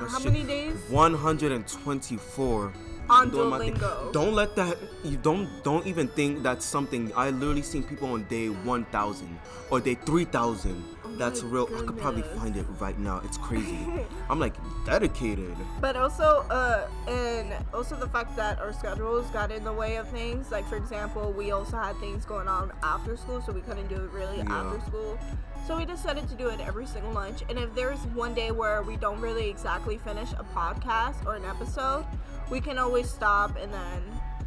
Oh, 0.00 0.06
How 0.06 0.18
many 0.20 0.42
days? 0.42 0.74
124. 0.90 2.72
On 3.10 3.28
Doing 3.30 3.50
my 3.50 3.58
thing. 3.58 3.76
Don't 4.12 4.34
let 4.34 4.56
that. 4.56 4.78
You 5.04 5.16
don't. 5.18 5.48
Don't 5.62 5.86
even 5.86 6.08
think 6.08 6.42
that's 6.42 6.64
something. 6.64 7.12
I 7.14 7.30
literally 7.30 7.62
seen 7.62 7.82
people 7.82 8.08
on 8.12 8.24
day 8.24 8.48
1,000 8.48 9.38
or 9.70 9.80
day 9.80 9.94
3,000. 9.94 10.82
that's 11.18 11.42
Oh 11.42 11.46
my 11.46 11.52
real. 11.52 11.68
I 11.76 11.82
could 11.86 11.98
probably 11.98 12.22
find 12.22 12.56
it 12.56 12.64
right 12.80 12.98
now. 12.98 13.20
It's 13.24 13.36
crazy. 13.36 13.78
I'm 14.30 14.40
like 14.40 14.54
dedicated. 14.86 15.54
But 15.80 15.96
also, 15.96 16.46
uh, 16.50 16.88
and 17.06 17.52
also 17.74 17.94
the 17.96 18.08
fact 18.08 18.34
that 18.36 18.58
our 18.58 18.72
schedules 18.72 19.26
got 19.30 19.52
in 19.52 19.64
the 19.64 19.72
way 19.72 19.96
of 19.96 20.08
things. 20.08 20.50
Like 20.50 20.66
for 20.66 20.76
example, 20.76 21.32
we 21.32 21.50
also 21.50 21.76
had 21.76 21.96
things 21.98 22.24
going 22.24 22.48
on 22.48 22.72
after 22.82 23.16
school, 23.16 23.42
so 23.42 23.52
we 23.52 23.60
couldn't 23.60 23.88
do 23.88 23.96
it 23.96 24.10
really 24.12 24.38
Yeah. 24.38 24.52
after 24.62 24.80
school. 24.86 25.18
So 25.66 25.78
we 25.78 25.86
decided 25.86 26.28
to 26.28 26.34
do 26.34 26.48
it 26.48 26.60
every 26.60 26.84
single 26.86 27.12
lunch. 27.12 27.42
And 27.48 27.58
if 27.58 27.74
there's 27.74 27.98
one 28.08 28.34
day 28.34 28.50
where 28.50 28.82
we 28.82 28.96
don't 28.96 29.20
really 29.20 29.48
exactly 29.48 29.96
finish 29.96 30.30
a 30.32 30.44
podcast 30.54 31.24
or 31.26 31.36
an 31.36 31.44
episode, 31.46 32.04
we 32.50 32.60
can 32.60 32.78
always 32.78 33.08
stop 33.08 33.56
and 33.60 33.72
then, 33.72 34.02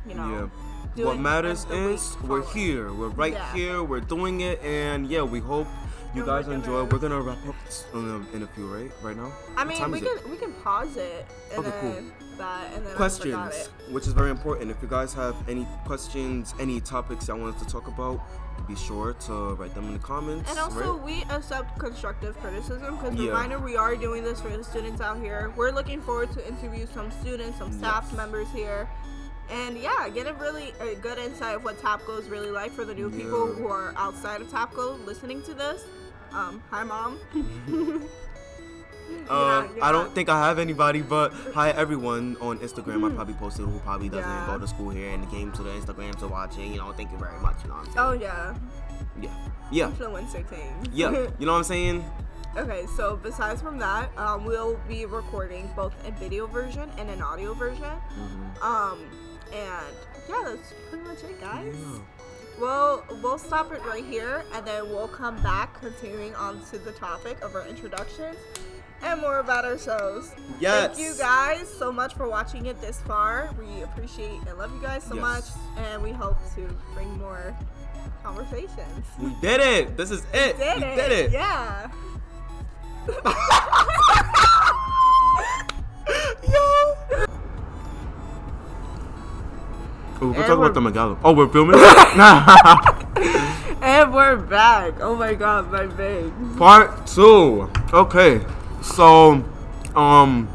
you 0.08 0.14
know. 0.14 0.52
Yeah. 0.96 1.06
what 1.06 1.20
matters 1.20 1.64
and 1.66 1.72
the 1.74 1.88
way 1.90 1.94
is 1.94 2.18
we're 2.24 2.46
here. 2.54 2.92
We're 2.92 3.10
right 3.10 3.34
Yeah. 3.34 3.54
here. 3.54 3.84
We're 3.84 4.00
doing 4.00 4.42
it, 4.42 4.60
and 4.64 5.08
yeah, 5.08 5.22
we 5.22 5.40
hope 5.40 5.68
you 6.18 6.26
guys 6.26 6.48
we're 6.48 6.54
enjoy. 6.54 6.86
gonna- 6.86 6.90
We're 6.92 7.00
gonna 7.00 7.22
wrap 7.22 7.48
up 7.48 7.56
in 7.94 8.00
a, 8.32 8.36
in 8.36 8.44
a 8.44 8.48
few, 8.48 8.68
right? 8.74 8.92
Right 9.02 9.16
now. 9.16 9.32
I 9.56 9.60
What 9.60 9.68
mean, 9.68 9.78
time 9.78 9.92
we 9.92 10.00
is 10.00 10.04
it? 10.06 10.22
can 10.24 10.32
we 10.32 10.38
can 10.38 10.54
pause 10.54 10.98
it 10.98 11.26
and 11.52 11.60
Okay, 11.66 11.78
cool. 11.82 11.92
then 11.94 12.12
that 12.38 12.74
and 12.76 12.86
then 12.86 12.96
questions, 12.96 13.56
it. 13.56 13.70
which 13.92 14.06
is 14.08 14.14
very 14.14 14.30
important. 14.30 14.70
If 14.72 14.78
you 14.82 14.88
guys 14.88 15.14
have 15.14 15.36
any 15.50 15.68
questions, 15.86 16.54
any 16.60 16.80
topics 16.82 17.28
y'all 17.28 17.38
want 17.40 17.56
us 17.56 17.62
to 17.64 17.68
talk 17.72 17.88
about, 17.88 18.20
be 18.68 18.76
sure 18.76 19.14
to 19.28 19.54
write 19.56 19.74
them 19.76 19.86
in 19.88 19.94
the 19.94 20.00
comments. 20.00 20.50
And 20.50 20.60
also, 20.60 20.96
right? 20.98 21.04
we 21.04 21.24
accept 21.36 21.78
constructive 21.80 22.38
criticism 22.42 22.98
because 22.98 23.16
Yeah. 23.16 23.28
reminder, 23.30 23.60
we 23.60 23.76
are 23.78 23.96
doing 23.96 24.24
this 24.24 24.40
for 24.42 24.50
the 24.50 24.64
students 24.64 25.02
out 25.02 25.18
here. 25.20 25.52
We're 25.56 25.72
looking 25.72 26.02
forward 26.02 26.32
to 26.34 26.48
interview 26.48 26.86
some 26.94 27.12
students, 27.12 27.58
some 27.60 27.72
staff 27.72 28.06
Yes. 28.10 28.18
members 28.18 28.48
here, 28.54 28.88
and 29.50 29.78
yeah, 29.78 30.10
get 30.10 30.28
a 30.28 30.34
really 30.34 30.74
a 30.80 30.94
good 30.96 31.18
insight 31.18 31.56
of 31.56 31.64
what 31.64 31.82
Tapco 31.82 32.20
is 32.20 32.28
really 32.30 32.52
like 32.52 32.72
for 32.72 32.84
the 32.86 32.94
new 32.94 33.10
people 33.10 33.48
who 33.48 33.68
are 33.68 33.94
outside 33.96 34.42
of 34.42 34.48
Tapco 34.50 35.04
listening 35.06 35.42
to 35.44 35.54
this. 35.54 35.86
Um, 36.34 36.62
hi, 36.70 36.84
mom. 36.84 37.20
You're 39.10 39.84
I 39.84 39.92
don't 39.92 40.14
think 40.14 40.28
I 40.30 40.48
have 40.48 40.60
anybody, 40.60 41.02
but 41.02 41.32
hi 41.54 41.70
everyone 41.72 42.36
on 42.42 42.60
Instagram. 42.60 43.10
I 43.10 43.16
probably 43.16 43.34
posted 43.36 43.66
who 43.66 43.80
probably 43.80 44.10
doesn't 44.10 44.30
Yeah. 44.30 44.48
go 44.48 44.58
to 44.60 44.68
school 44.68 44.90
here 44.90 45.10
and 45.10 45.30
came 45.32 45.52
to 45.54 45.64
the 45.64 45.70
Instagram 45.72 46.16
to 46.20 46.28
watching. 46.28 46.74
You 46.74 46.80
know, 46.80 46.92
thank 46.92 47.12
you 47.12 47.18
very 47.18 47.40
much. 47.40 47.56
You 47.64 47.70
know 47.70 47.76
what 47.76 47.88
I'm 47.88 47.94
saying? 47.94 48.08
Oh 48.08 48.12
yeah, 48.14 48.56
yeah, 49.22 49.50
yeah, 49.72 49.92
influencer 49.92 50.50
team. 50.50 50.74
yeah. 50.94 51.12
You 51.40 51.46
know 51.46 51.54
what 51.54 51.60
I'm 51.60 51.64
saying? 51.64 52.04
Okay, 52.58 52.86
so 52.96 53.18
besides 53.18 53.62
from 53.62 53.78
that, 53.80 54.10
um, 54.18 54.44
we'll 54.44 54.80
be 54.88 55.06
recording 55.06 55.70
both 55.76 55.94
a 56.08 56.12
video 56.12 56.48
version 56.48 56.90
and 56.98 57.10
an 57.10 57.22
audio 57.22 57.54
version. 57.54 57.84
Mm-hmm. 57.84 58.64
Um, 58.64 59.00
and 59.54 59.96
yeah, 60.30 60.42
that's 60.46 60.74
pretty 60.90 61.06
much 61.06 61.24
it, 61.24 61.40
guys. 61.40 61.74
Yeah. 61.78 62.00
Well, 62.60 63.04
we'll 63.22 63.38
stop 63.38 63.72
it 63.72 63.82
right 63.86 64.04
here, 64.04 64.44
and 64.54 64.66
then 64.66 64.90
we'll 64.90 65.08
come 65.08 65.42
back, 65.44 65.80
continuing 65.80 66.34
on 66.36 66.60
to 66.72 66.78
the 66.80 66.92
topic 66.92 67.40
of 67.42 67.54
our 67.56 67.68
introductions 67.68 68.36
and 69.04 69.22
more 69.22 69.40
about 69.40 69.64
ourselves. 69.64 70.32
Yes. 70.60 70.88
Thank 70.98 71.00
you 71.08 71.14
guys 71.20 71.72
so 71.72 71.92
much 71.92 72.16
for 72.16 72.28
watching 72.28 72.66
it 72.66 72.82
this 72.82 73.00
far. 73.02 73.52
We 73.60 73.84
appreciate 73.84 74.40
and 74.48 74.58
love 74.58 74.74
you 74.74 74.82
guys 74.82 75.04
so 75.04 75.14
Yes. 75.14 75.22
much, 75.22 75.44
and 75.86 76.02
we 76.02 76.12
hope 76.12 76.38
to 76.56 76.68
bring 76.96 77.16
more 77.20 77.56
conversations. 78.24 79.06
We 79.22 79.36
did 79.40 79.62
it. 79.62 79.96
This 79.98 80.10
is 80.10 80.24
it. 80.34 80.58
Did 80.58 80.78
we 80.80 80.84
it? 80.86 80.96
did 80.96 81.12
it. 81.12 81.32
Yeah. 81.32 81.92
we're 90.20 90.28
And 90.28 90.36
talking 90.36 90.48
we're- 90.60 90.66
about 90.66 90.74
the 90.74 90.82
Met 90.82 90.94
Gala. 90.94 91.18
Oh, 91.24 91.34
we're 91.34 91.48
filming. 91.48 91.80
And 93.80 94.14
we're 94.14 94.36
back. 94.36 95.00
Oh 95.00 95.16
my 95.16 95.34
god, 95.34 95.72
my 95.72 95.86
vein. 95.86 96.56
Part 96.58 97.08
two. 97.08 97.70
Okay, 97.94 98.42
so, 98.82 99.44
um, 99.96 100.50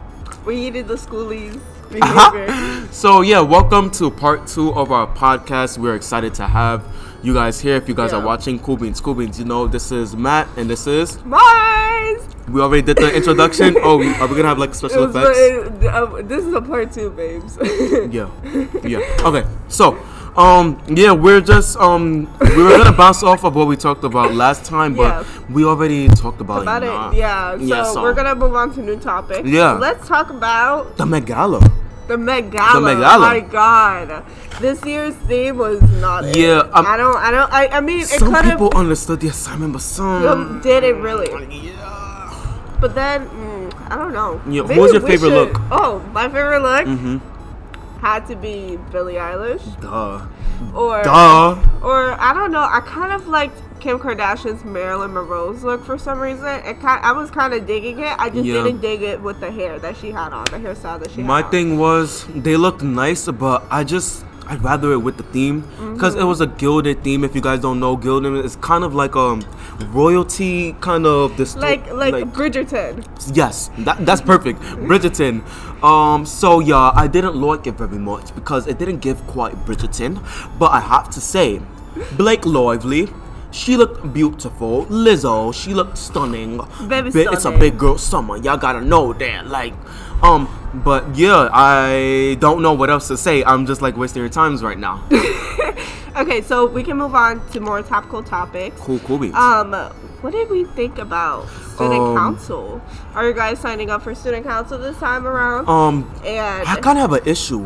We 0.45 0.57
needed 0.57 0.89
the 0.89 0.95
schoolies. 0.95 1.61
So 2.93 3.21
yeah, 3.21 3.41
welcome 3.41 3.91
to 3.93 4.11
part 4.11 4.47
two 4.47 4.73
of 4.75 4.91
our 4.93 5.07
podcast. 5.07 5.79
We're 5.79 5.95
excited 5.95 6.35
to 6.35 6.47
have 6.47 6.85
you 7.23 7.33
guys 7.35 7.61
here. 7.61 7.77
If 7.77 7.89
you 7.89 7.95
guys 7.95 8.13
Yeah. 8.13 8.19
are 8.19 8.25
watching 8.25 8.59
Cool 8.59 8.77
Beans, 8.77 9.01
Cool 9.01 9.15
Beans, 9.15 9.39
you 9.39 9.45
know 9.45 9.67
this 9.67 9.93
is 9.93 10.17
Matt 10.17 10.49
and 10.57 10.69
this 10.69 10.87
is. 10.87 11.19
Mars! 11.25 12.23
We 12.49 12.61
already 12.61 12.83
did 12.83 12.97
the 12.99 13.15
introduction. 13.15 13.77
oh, 13.83 13.97
we, 13.99 14.09
are 14.15 14.27
we 14.27 14.35
gonna 14.37 14.49
have 14.49 14.59
like 14.59 14.75
special 14.75 15.07
was- 15.07 15.15
effects? 15.17 15.39
it- 15.39 15.87
uh, 15.87 16.23
this 16.23 16.45
is 16.45 16.53
a 16.55 16.61
part 16.61 16.93
two, 16.93 17.11
babes. 17.11 17.57
Yeah, 18.13 18.29
yeah. 18.85 18.99
Okay, 19.25 19.45
so 19.69 19.97
um, 20.37 20.83
yeah, 20.89 21.13
we're 21.13 21.41
just 21.41 21.77
um, 21.79 22.25
we 22.41 22.63
were 22.63 22.77
gonna 22.79 22.93
bounce 22.97 23.23
off 23.23 23.45
of 23.45 23.55
what 23.55 23.67
we 23.69 23.77
talked 23.77 24.03
about 24.05 24.35
last 24.35 24.65
time, 24.65 24.95
but 24.95 25.03
Yeah. 25.25 25.25
we 25.51 25.65
already 25.65 26.09
talked 26.09 26.41
about, 26.41 26.63
about 26.63 26.83
it, 26.83 27.17
yeah. 27.19 27.57
So, 27.57 27.63
Yeah, 27.63 27.85
so- 27.85 28.03
we're 28.03 28.15
gonna 28.15 28.35
move 28.35 28.55
on 28.55 28.73
to 28.75 28.83
new 28.83 28.97
topic. 28.97 29.45
Yeah. 29.47 29.73
Let's 29.73 30.09
talk 30.09 30.31
about 30.31 30.97
the 30.97 31.07
Met 31.07 31.27
Gala. 31.27 31.61
The 32.13 32.19
Met 32.19 32.51
Gala. 32.51 32.75
The 32.75 32.81
Met 32.95 33.01
Gala. 33.01 33.19
My 33.27 33.41
God, 33.41 34.25
this 34.61 34.85
year's 34.85 35.15
theme 35.29 35.57
was 35.57 35.81
not. 36.01 36.25
it. 36.27 36.37
Yeah, 36.37 36.69
um, 36.77 36.85
I 36.87 36.97
don't. 36.97 37.17
I 37.17 37.31
don't. 37.31 37.51
I. 37.53 37.69
I 37.69 37.81
mean, 37.81 38.01
it 38.01 38.07
Some 38.09 38.35
people 38.45 38.71
understood 38.77 39.21
the 39.21 39.29
assignment, 39.29 39.73
but 39.73 39.83
some 39.83 40.61
Did 40.63 40.85
it 40.85 40.97
really? 40.97 41.31
Yeah. 41.51 42.59
But 42.81 42.95
then, 42.95 43.29
mm, 43.29 43.91
I 43.91 43.97
don't 43.97 44.13
know. 44.13 44.41
Yeah, 44.49 44.63
what 44.63 44.77
was 44.77 44.93
your 44.93 45.01
favorite 45.01 45.31
should- 45.31 45.53
look? 45.55 45.61
Oh, 45.71 46.03
my 46.13 46.27
favorite 46.29 46.63
look 46.63 46.85
Mhm. 46.87 47.21
had 48.01 48.27
to 48.27 48.35
be 48.37 48.77
Billie 48.91 49.15
Eilish, 49.15 49.63
Duh. 49.81 50.21
or 50.75 51.03
Duh. 51.03 51.57
or 51.81 52.17
I 52.21 52.35
don't 52.35 52.51
know. 52.53 52.67
I 52.69 52.81
kind 52.81 53.13
of 53.13 53.29
liked 53.29 53.57
Kim 53.83 53.99
Kardashian's 53.99 54.65
Marilyn 54.65 55.13
Monroe's 55.13 55.65
look 55.65 55.85
for 55.85 55.99
some 55.99 56.21
reason. 56.21 56.47
It 56.47 56.79
kind, 56.81 57.05
I 57.05 57.11
was 57.13 57.33
kind 57.33 57.53
of 57.53 57.67
digging 57.67 57.99
it. 57.99 58.15
I 58.17 58.31
just 58.31 58.45
Yeah. 58.45 58.63
didn't 58.63 58.81
dig 58.81 59.03
it 59.03 59.21
with 59.21 59.41
the 59.41 59.51
hair 59.51 59.79
that 59.81 59.97
she 59.97 60.13
had 60.13 60.33
on, 60.33 60.45
the 60.47 60.59
hairstyle 60.59 61.01
that 61.01 61.11
she 61.11 61.23
My 61.23 61.39
had. 61.39 61.47
on. 61.47 61.51
thing 61.51 61.79
was 61.79 62.25
they 62.33 62.57
looked 62.57 62.83
nice, 62.83 63.27
but 63.27 63.65
I 63.73 63.83
just 63.83 64.25
I'd 64.49 64.63
rather 64.63 64.93
it 64.93 64.99
with 64.99 65.17
the 65.17 65.23
theme 65.35 65.61
because 65.95 66.15
Mm-hmm. 66.15 66.23
it 66.23 66.25
was 66.27 66.41
a 66.41 66.47
gilded 66.47 67.03
theme. 67.03 67.25
If 67.25 67.35
you 67.35 67.41
guys 67.41 67.61
don't 67.61 67.81
know, 67.81 67.97
gilded 67.97 68.45
is 68.45 68.55
kind 68.57 68.85
of 68.85 68.95
like 68.95 69.17
um 69.17 69.43
royalty 69.93 70.75
kind 70.81 71.07
of 71.07 71.37
this 71.37 71.57
like 71.57 71.93
like 71.93 72.15
Bridgerton. 72.33 73.05
Yes, 73.35 73.71
that, 73.79 74.05
that's 74.07 74.21
perfect. 74.21 74.61
Bridgerton. 74.61 75.43
Um, 75.83 76.25
so 76.27 76.61
yeah, 76.61 76.93
I 76.95 77.07
didn't 77.09 77.35
like 77.37 77.67
it 77.67 77.75
very 77.75 77.99
much 77.99 78.35
because 78.35 78.67
it 78.67 78.79
didn't 78.79 78.99
give 78.99 79.25
quite 79.27 79.55
Bridgerton. 79.67 80.21
But 80.59 80.71
I 80.73 80.81
have 80.81 81.11
to 81.11 81.21
say, 81.21 81.61
Blake 82.17 82.45
Lively, 82.47 83.09
she 83.53 83.77
looked 83.77 84.13
beautiful. 84.13 84.87
Lizzo, 84.87 85.53
she 85.55 85.75
looked 85.75 85.97
stunning. 85.99 86.61
Very 86.89 87.11
Bi- 87.11 87.27
It's 87.33 87.45
a 87.45 87.51
big 87.53 87.79
girl 87.79 87.99
summer. 87.99 88.37
Y'all 88.39 88.57
gotta 88.57 88.81
know 88.81 89.13
that. 89.13 89.47
Like, 89.47 89.75
um, 90.23 90.49
but 90.85 91.15
yeah, 91.17 91.49
I 91.53 92.37
don't 92.41 92.63
know 92.63 92.73
what 92.73 92.91
else 92.91 93.09
to 93.09 93.17
say. 93.17 93.45
I'm 93.45 93.67
just 93.67 93.83
like 93.83 93.97
wasting 93.97 94.21
your 94.23 94.31
times 94.31 94.63
right 94.63 94.79
now. 94.79 95.05
Okay, 96.15 96.43
so 96.43 96.67
we 96.67 96.83
can 96.83 96.99
move 96.99 97.15
on 97.15 97.41
to 97.53 97.61
more 97.61 97.81
topical 97.83 98.23
topics. 98.23 98.79
cool, 98.83 98.99
cool 98.99 99.17
beats. 99.17 99.35
Um, 99.35 99.73
what 100.21 100.33
did 100.33 100.51
we 100.51 100.65
think 100.65 100.99
about 100.99 101.49
student 101.73 102.03
Um, 102.03 102.15
council? 102.17 102.83
Are 103.15 103.27
you 103.27 103.33
guys 103.33 103.59
signing 103.59 103.89
up 103.89 104.03
for 104.03 104.15
student 104.15 104.45
council 104.45 104.77
this 104.77 104.99
time 104.99 105.27
around? 105.27 105.67
um, 105.71 106.05
and 106.23 106.69
I 106.69 106.77
kind 106.81 106.99
of 106.99 107.11
have 107.11 107.13
an 107.15 107.27
issue. 107.27 107.63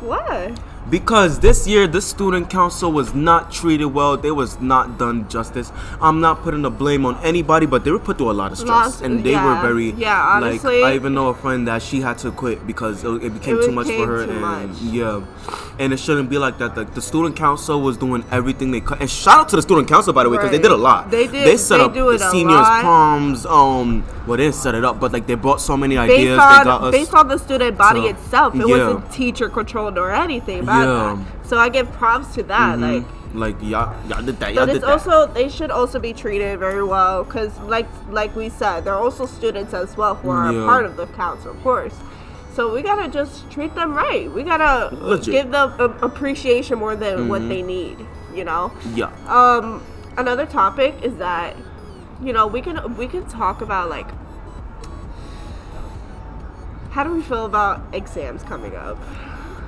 what? 0.00 0.58
Because 0.90 1.40
this 1.40 1.66
year 1.66 1.86
the 1.86 2.00
student 2.02 2.50
council 2.50 2.92
was 2.92 3.14
not 3.14 3.50
treated 3.52 3.86
well. 3.86 4.16
They 4.16 4.30
was 4.30 4.60
not 4.60 4.98
done 4.98 5.28
justice. 5.28 5.72
I'm 6.00 6.20
not 6.20 6.42
putting 6.42 6.62
the 6.62 6.70
blame 6.70 7.06
on 7.06 7.16
anybody 7.24 7.66
but 7.66 7.84
they 7.84 7.90
were 7.90 7.98
put 7.98 8.18
through 8.18 8.30
a 8.30 8.32
lot 8.32 8.52
of 8.52 8.58
stress. 8.58 8.68
Lost- 8.70 9.02
and 9.02 9.24
they 9.24 9.32
yeah, 9.32 9.44
were 9.62 9.66
very 9.68 9.90
yeah, 9.92 10.20
honestly- 10.22 10.82
like 10.82 10.92
i 10.92 10.94
even 10.94 11.14
know 11.14 11.28
a 11.28 11.34
friend 11.34 11.66
that 11.68 11.82
she 11.82 12.00
had 12.00 12.18
to 12.18 12.30
quit 12.30 12.66
because 12.66 13.02
it, 13.04 13.08
it 13.24 13.30
became 13.34 13.58
It 13.58 13.64
too 13.66 13.72
much 13.72 13.86
for 13.86 14.06
her 14.06 14.22
and 14.22 14.40
much. 14.40 14.70
yeah. 14.82 15.24
And 15.78 15.92
it 15.92 15.98
shouldn't 15.98 16.30
be 16.30 16.38
like 16.38 16.58
that. 16.58 16.74
The, 16.76 16.84
the 16.84 17.02
student 17.02 17.34
council 17.36 17.80
was 17.80 17.96
doing 17.96 18.24
everything 18.30 18.70
they 18.70 18.80
could. 18.80 19.00
And 19.00 19.10
shout 19.10 19.40
out 19.40 19.48
to 19.50 19.56
the 19.56 19.62
student 19.62 19.88
council 19.88 20.12
by 20.12 20.22
the 20.24 20.30
way 20.30 20.36
because 20.36 20.50
they 20.52 20.58
did 20.58 20.70
a 20.70 20.76
lot. 20.76 21.10
They 21.10 21.26
did- 21.26 21.46
they 21.46 21.56
set 21.56 21.78
they 21.78 21.84
up 21.84 21.94
do 21.94 22.12
the 22.16 22.30
seniors 22.30 22.52
lot. 22.60 22.80
proms 22.82 23.46
um 23.46 24.04
well 24.26 24.36
they 24.36 24.44
didn't 24.44 24.54
set 24.54 24.74
it 24.74 24.84
up 24.84 25.00
but 25.00 25.12
like 25.12 25.26
they 25.26 25.34
brought 25.34 25.60
so 25.60 25.76
many 25.76 25.96
ideas. 25.96 26.18
Based 26.38 26.58
they 26.58 26.64
got 26.64 26.82
us 26.82 26.92
based 26.92 27.14
on 27.14 27.28
the 27.28 27.38
student 27.38 27.76
body 27.78 28.02
So, 28.02 28.08
itself, 28.08 28.54
it 28.54 28.58
yeah. 28.58 28.64
wasn't 28.66 29.12
teacher 29.12 29.48
controlled 29.48 29.98
or 29.98 30.10
anything 30.12 30.64
about 30.82 31.08
Yeah. 31.16 31.22
that. 31.42 31.48
So 31.48 31.58
I 31.58 31.68
give 31.68 31.90
props 31.92 32.34
to 32.34 32.42
that. 32.44 32.78
Like, 32.78 33.02
Mhm. 33.02 33.06
like 33.34 33.56
y'all 33.62 33.94
y'all 34.08 34.22
did 34.22 34.38
that 34.40 34.54
y'all 34.54 34.66
but 34.66 34.72
did 34.72 34.76
it's 34.76 34.84
also 34.84 35.26
they 35.26 35.48
should 35.48 35.70
also 35.70 35.98
be 35.98 36.12
treated 36.12 36.58
very 36.58 36.82
well 36.84 37.24
because, 37.24 37.50
like 37.60 37.86
like 38.10 38.34
we 38.36 38.48
said, 38.48 38.84
they're 38.84 38.94
also 38.94 39.26
students 39.26 39.74
as 39.74 39.96
well 39.96 40.14
who 40.16 40.30
are 40.30 40.52
Yeah. 40.52 40.62
a 40.62 40.66
part 40.66 40.84
of 40.86 40.96
the 40.96 41.06
council, 41.06 41.50
of 41.50 41.62
course. 41.62 41.94
So 42.54 42.72
we 42.72 42.82
gotta 42.82 43.08
just 43.08 43.50
treat 43.50 43.74
them 43.74 43.94
right. 43.94 44.32
We 44.32 44.44
gotta 44.44 44.94
Legit. 44.94 45.32
give 45.34 45.50
them 45.50 45.72
a- 45.78 46.06
appreciation 46.06 46.78
more 46.78 46.94
than 46.94 47.28
what 47.28 47.42
Mhm. 47.42 47.48
they 47.48 47.62
need. 47.62 48.06
You 48.32 48.44
know. 48.44 48.72
yeah 48.94 49.10
Um, 49.28 49.80
another 50.16 50.44
topic 50.46 50.94
is 51.02 51.14
that, 51.16 51.54
you 52.22 52.32
know, 52.32 52.46
we 52.48 52.60
can 52.60 52.96
we 52.96 53.06
can 53.08 53.24
talk 53.26 53.60
about 53.62 53.88
like 53.90 54.06
how 56.90 57.02
do 57.02 57.10
we 57.12 57.22
feel 57.22 57.44
about 57.44 57.80
exams 57.92 58.42
coming 58.44 58.76
up? 58.76 58.96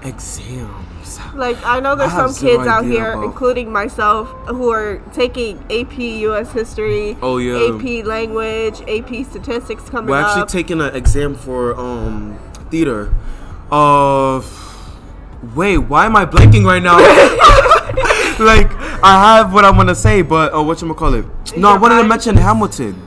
Exams 0.06 1.18
Like 1.34 1.56
I 1.64 1.80
know 1.80 1.94
there's 1.96 2.12
I 2.12 2.26
some 2.26 2.34
kids 2.34 2.66
out 2.66 2.84
here, 2.84 3.12
about- 3.12 3.24
including 3.24 3.72
myself, 3.72 4.28
who 4.46 4.70
are 4.70 4.98
taking 5.12 5.58
AP 5.70 5.98
US 6.28 6.52
history, 6.52 7.16
Oh, 7.22 7.38
yeah. 7.38 7.74
AP 7.74 8.04
language, 8.06 8.80
AP 8.88 9.24
statistics 9.26 9.88
coming 9.88 10.08
up. 10.14 10.20
We're 10.20 10.22
actually 10.22 10.42
up. 10.42 10.48
taking 10.48 10.80
an 10.80 10.94
exam 10.94 11.34
for 11.34 11.78
um 11.78 12.38
theater. 12.70 13.12
Uh, 13.70 14.42
wait, 15.54 15.78
why 15.78 16.06
am 16.06 16.16
I 16.16 16.24
blanking 16.26 16.64
right 16.64 16.82
now? 16.82 16.96
like 18.44 18.70
I 19.02 19.36
have 19.38 19.52
what 19.52 19.64
I'm 19.64 19.76
gonna 19.76 19.94
say, 19.94 20.22
but 20.22 20.54
uh, 20.54 20.62
what 20.62 20.80
you 20.80 20.88
gonna 20.88 20.98
call 20.98 21.14
it? 21.14 21.26
No, 21.56 21.68
I 21.70 21.76
wanted 21.78 22.02
to 22.02 22.08
mention 22.08 22.36
Hamilton. 22.36 23.02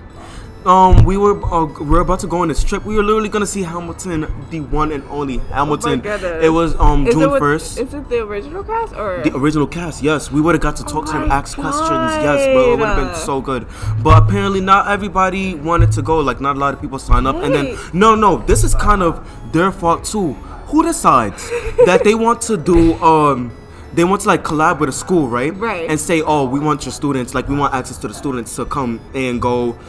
Um, 0.65 1.05
we 1.05 1.15
were 1.15 1.41
uh, 1.45 1.65
we 1.65 1.85
were 1.85 2.01
about 2.01 2.19
to 2.19 2.27
go 2.27 2.41
on 2.41 2.49
this 2.49 2.63
trip. 2.63 2.85
We 2.85 2.95
were 2.95 3.03
literally 3.03 3.29
gonna 3.29 3.45
see 3.45 3.63
Hamilton, 3.63 4.21
the 4.49 4.59
one 4.59 4.91
and 4.91 5.03
only 5.09 5.37
Hamilton. 5.37 6.01
goodness. 6.01 6.43
it 6.43 6.49
was 6.49 6.75
um 6.75 7.07
Is 7.07 7.15
June 7.15 7.39
first. 7.39 7.79
Is 7.79 7.93
it 7.93 8.09
the 8.09 8.19
original 8.19 8.63
cast 8.63 8.93
or? 8.93 9.21
The 9.23 9.35
original 9.35 9.67
cast, 9.67 10.03
yes. 10.03 10.31
We 10.31 10.41
would 10.41 10.55
have 10.55 10.61
got 10.61 10.75
to 10.77 10.83
talk 10.83 11.05
to 11.07 11.13
him, 11.13 11.29
my 11.29 11.35
ask 11.35 11.57
questions. 11.57 11.89
Yes, 11.89 12.45
bro. 12.53 12.73
It 12.73 12.79
would 12.79 12.87
have 12.87 12.97
been 12.97 13.15
so 13.15 13.39
good. 13.41 13.67
But 14.03 14.21
apparently, 14.21 14.59
not 14.59 14.87
everybody 14.87 15.55
wanted 15.55 15.93
to 15.93 16.01
go. 16.01 16.19
Like, 16.19 16.41
not 16.41 16.57
a 16.57 16.59
lot 16.59 16.73
of 16.73 16.81
people 16.81 16.99
signed 16.99 17.25
up. 17.27 17.37
And 17.37 17.55
then, 17.55 17.77
no, 17.93 18.15
no, 18.15 18.37
this 18.39 18.63
is 18.63 18.75
kind 18.75 19.01
of 19.01 19.25
their 19.53 19.71
fault 19.71 20.03
too. 20.03 20.33
Who 20.67 20.83
decides 20.83 21.49
that 21.85 22.01
they 22.03 22.15
want 22.15 22.41
to 22.43 22.57
do, 22.57 22.93
um, 23.01 23.51
they 23.93 24.03
want 24.03 24.21
to 24.21 24.27
like 24.27 24.43
collab 24.43 24.79
with 24.79 24.89
a 24.89 24.91
school, 24.91 25.27
right? 25.29 25.55
Right. 25.55 25.89
And 25.89 25.97
say, 25.99 26.21
oh, 26.21 26.43
we 26.45 26.59
want 26.59 26.85
your 26.85 26.91
students, 26.91 27.33
like, 27.33 27.47
we 27.47 27.55
want 27.55 27.73
access 27.73 27.97
to 27.99 28.07
the 28.09 28.13
students 28.13 28.55
to 28.57 28.65
come 28.65 28.99
and 29.15 29.41
go. 29.41 29.79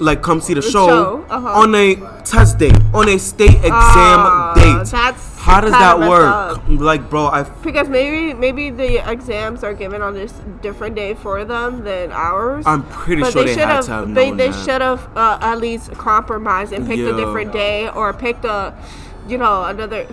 Like 0.00 0.22
come 0.22 0.40
see 0.40 0.54
the 0.54 0.62
show, 0.62 0.86
show, 0.86 1.26
uh-huh. 1.28 1.60
on 1.62 1.74
a 1.74 1.96
test 2.24 2.58
day, 2.58 2.70
on 2.94 3.08
a 3.08 3.18
state 3.18 3.56
exam 3.56 3.72
Ah, 3.72 4.52
date. 4.54 4.86
that's 4.90 5.36
How 5.38 5.60
does 5.60 5.72
that 5.72 5.98
work? 5.98 6.28
up. 6.28 6.62
Like, 6.68 7.10
bro, 7.10 7.26
I 7.26 7.42
Because 7.42 7.88
maybe 7.88 8.32
maybe 8.32 8.70
the 8.70 8.98
exams 9.10 9.64
are 9.64 9.74
given 9.74 10.00
on 10.00 10.14
this 10.14 10.32
different 10.62 10.94
day 10.94 11.14
for 11.14 11.44
them 11.44 11.82
than 11.82 12.12
ours. 12.12 12.64
I'm 12.66 12.84
pretty 12.84 13.22
but 13.22 13.32
sure 13.32 13.42
they 13.42 13.48
they 13.48 13.54
should 13.54 13.66
had 13.68 13.74
have. 13.76 13.84
to 13.86 13.90
have 13.92 14.14
they 14.14 14.30
they 14.30 14.52
should 14.52 14.82
have 14.82 15.08
uh, 15.16 15.38
at 15.40 15.58
least 15.58 15.90
compromised 15.94 16.72
and 16.72 16.86
picked 16.86 17.00
Yeah. 17.00 17.14
a 17.14 17.16
different 17.16 17.52
day 17.52 17.88
or 17.88 18.12
picked 18.12 18.44
a, 18.44 18.74
you 19.26 19.36
know, 19.38 19.64
another. 19.64 20.06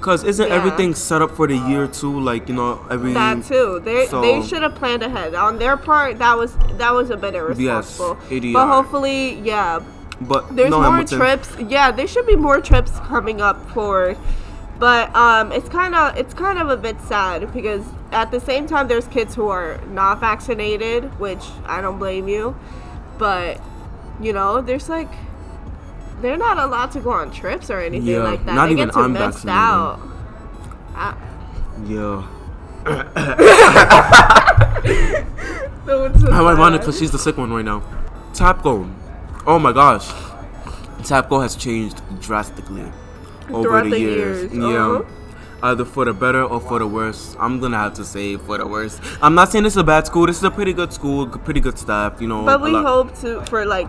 Cause 0.00 0.22
isn't 0.24 0.48
Yeah. 0.48 0.54
everything 0.54 0.94
set 0.94 1.22
up 1.22 1.30
for 1.32 1.46
the 1.48 1.56
year 1.56 1.86
too? 1.86 2.20
Like 2.20 2.48
you 2.48 2.54
know 2.54 2.80
every 2.90 3.12
That 3.14 3.44
too. 3.44 3.80
They 3.84 4.06
so- 4.06 4.20
they 4.20 4.42
should 4.42 4.62
have 4.62 4.74
planned 4.74 5.02
ahead. 5.02 5.34
On 5.34 5.58
their 5.58 5.76
part, 5.76 6.18
that 6.18 6.36
was 6.38 6.56
that 6.78 6.94
was 6.94 7.10
a 7.10 7.16
bit 7.16 7.34
irresponsible. 7.34 8.16
ADR. 8.30 8.52
But 8.52 8.66
hopefully, 8.68 9.40
yeah, 9.40 9.80
But 10.20 10.54
there's 10.54 10.70
no, 10.70 10.78
more 10.80 10.90
Hamilton. 10.92 11.18
trips. 11.18 11.48
Yeah, 11.58 11.90
there 11.90 12.06
should 12.06 12.26
be 12.26 12.36
more 12.36 12.60
trips 12.60 12.92
coming 13.08 13.40
up 13.40 13.70
forward. 13.70 14.16
But 14.78 15.14
um, 15.16 15.50
it's 15.52 15.68
kind 15.70 15.94
of 15.94 16.16
it's 16.16 16.34
kind 16.34 16.58
of 16.58 16.68
a 16.68 16.76
bit 16.76 17.00
sad 17.00 17.52
because 17.54 17.82
at 18.12 18.30
the 18.30 18.38
same 18.40 18.66
time 18.66 18.88
there's 18.88 19.06
kids 19.08 19.34
who 19.34 19.48
are 19.48 19.80
not 19.90 20.20
vaccinated, 20.20 21.18
which 21.18 21.44
I 21.66 21.80
don't 21.80 21.98
blame 21.98 22.28
you. 22.28 22.54
But 23.18 23.60
you 24.20 24.32
know, 24.34 24.60
there's 24.60 24.88
like 24.90 25.08
they're 26.20 26.36
not 26.36 26.58
allowed 26.58 26.90
to 26.92 27.00
go 27.00 27.10
on 27.10 27.30
trips 27.30 27.70
or 27.70 27.80
anything 27.80 28.08
Yeah, 28.08 28.18
like 28.22 28.44
that. 28.46 28.54
not 28.54 28.66
they 28.66 28.72
even 28.72 28.86
get 28.88 28.94
too 28.94 29.00
I'm 29.00 29.12
vaccinated. 29.14 29.50
out. 29.50 30.00
I, 30.94 31.14
Yeah. 31.86 32.26
no, 35.86 36.04
it's 36.04 36.20
so 36.20 36.30
How 36.32 36.46
ironic, 36.48 36.82
cause 36.82 36.98
she's 36.98 37.10
the 37.10 37.18
sick 37.18 37.36
one 37.36 37.52
right 37.52 37.64
now. 37.64 37.82
Tapco. 38.32 38.92
Oh 39.46 39.58
my 39.58 39.72
gosh. 39.72 40.08
Tapco 41.02 41.40
has 41.42 41.54
changed 41.56 42.00
drastically 42.20 42.84
over 43.50 43.62
Throughout 43.62 43.84
the, 43.84 43.90
the 43.90 44.00
years. 44.00 44.52
years, 44.52 44.54
Yeah. 44.54 44.86
uh-huh. 44.86 45.02
Either 45.62 45.84
for 45.84 46.04
the 46.04 46.12
better 46.12 46.44
or 46.44 46.60
for 46.60 46.78
the 46.78 46.86
worse. 46.86 47.34
I'm 47.40 47.60
gonna 47.60 47.78
have 47.78 47.94
to 47.94 48.04
say 48.04 48.36
for 48.36 48.58
the 48.58 48.66
worse. 48.66 49.00
I'm 49.22 49.34
not 49.34 49.50
saying 49.50 49.64
this 49.64 49.72
is 49.72 49.78
a 49.78 49.84
bad 49.84 50.06
school. 50.06 50.26
This 50.26 50.36
is 50.36 50.44
a 50.44 50.50
pretty 50.50 50.72
good 50.74 50.92
school, 50.92 51.26
pretty 51.28 51.60
good 51.60 51.78
staff. 51.78 52.20
You 52.20 52.28
know. 52.28 52.44
But 52.44 52.60
we 52.60 52.70
lot- 52.72 52.84
hope 52.84 53.14
to 53.20 53.40
for 53.46 53.64
like 53.64 53.88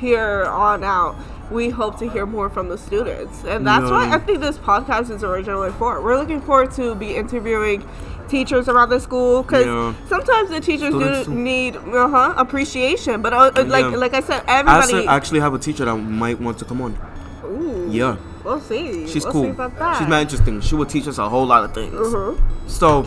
here 0.00 0.44
on 0.46 0.82
out. 0.82 1.14
We 1.50 1.68
hope 1.70 1.98
to 1.98 2.08
hear 2.08 2.24
more 2.26 2.48
from 2.48 2.68
the 2.68 2.78
students, 2.78 3.44
and 3.44 3.66
that's 3.66 3.84
what 3.90 4.08
Yeah. 4.08 4.14
I 4.16 4.18
think 4.18 4.40
this 4.40 4.56
podcast 4.58 5.10
is 5.10 5.22
originally 5.22 5.70
for. 5.72 6.00
We're 6.02 6.16
looking 6.16 6.40
forward 6.40 6.70
to 6.72 6.94
be 6.94 7.14
interviewing 7.16 7.84
teachers 8.28 8.68
around 8.68 8.88
the 8.88 8.98
school 8.98 9.42
because 9.42 9.66
Yeah. 9.66 9.92
sometimes 10.08 10.48
the 10.48 10.60
teachers 10.60 10.94
Students 10.94 11.28
do 11.28 11.34
need 11.34 11.76
uh-huh, 11.76 12.34
appreciation. 12.38 13.20
But 13.20 13.34
uh, 13.34 13.50
like 13.66 13.84
Yeah. 13.90 13.96
like 13.96 14.14
I 14.14 14.20
said, 14.20 14.42
everybody. 14.48 14.82
actually- 14.82 15.06
actually 15.06 15.40
have 15.40 15.52
a 15.54 15.58
teacher 15.58 15.84
that 15.84 15.96
might 15.96 16.40
want 16.40 16.58
to 16.58 16.64
come 16.64 16.80
on. 16.80 16.96
Ooh, 17.44 17.86
Yeah. 17.90 18.16
we'll 18.42 18.60
see. 18.60 19.06
She's 19.06 19.24
we'll 19.24 19.32
cool. 19.32 19.42
See 19.44 19.50
about 19.50 19.78
that. 19.78 19.98
She's 19.98 20.08
not 20.08 20.22
interesting. 20.22 20.60
She 20.62 20.74
will 20.74 20.86
teach 20.86 21.06
us 21.06 21.18
a 21.18 21.28
whole 21.28 21.46
lot 21.46 21.64
of 21.64 21.72
things. 21.74 21.94
Mhm. 21.94 22.38
So, 22.66 23.04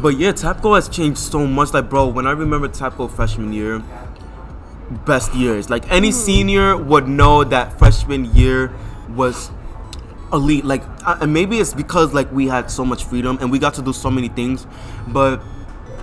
but 0.00 0.16
yeah, 0.16 0.30
Tapco 0.30 0.76
has 0.76 0.88
changed 0.88 1.18
so 1.18 1.44
much. 1.46 1.74
Like, 1.74 1.90
bro, 1.90 2.06
when 2.06 2.28
I 2.28 2.30
remember 2.30 2.68
Tapco 2.68 3.10
freshman 3.10 3.52
year, 3.52 3.82
best 4.90 5.34
years. 5.34 5.70
Like 5.70 5.90
any 5.90 6.12
senior 6.12 6.76
would 6.76 7.08
know 7.08 7.44
that 7.44 7.78
freshman 7.78 8.34
year 8.34 8.72
was 9.14 9.50
elite. 10.32 10.64
Like, 10.64 10.82
uh, 11.06 11.18
and 11.20 11.32
maybe 11.32 11.58
it's 11.58 11.74
because 11.74 12.14
like 12.14 12.30
we 12.32 12.46
had 12.48 12.70
so 12.70 12.84
much 12.84 13.04
freedom 13.04 13.38
and 13.40 13.50
we 13.50 13.58
got 13.58 13.74
to 13.74 13.82
do 13.82 13.92
so 13.92 14.10
many 14.10 14.28
things, 14.28 14.66
but. 15.08 15.40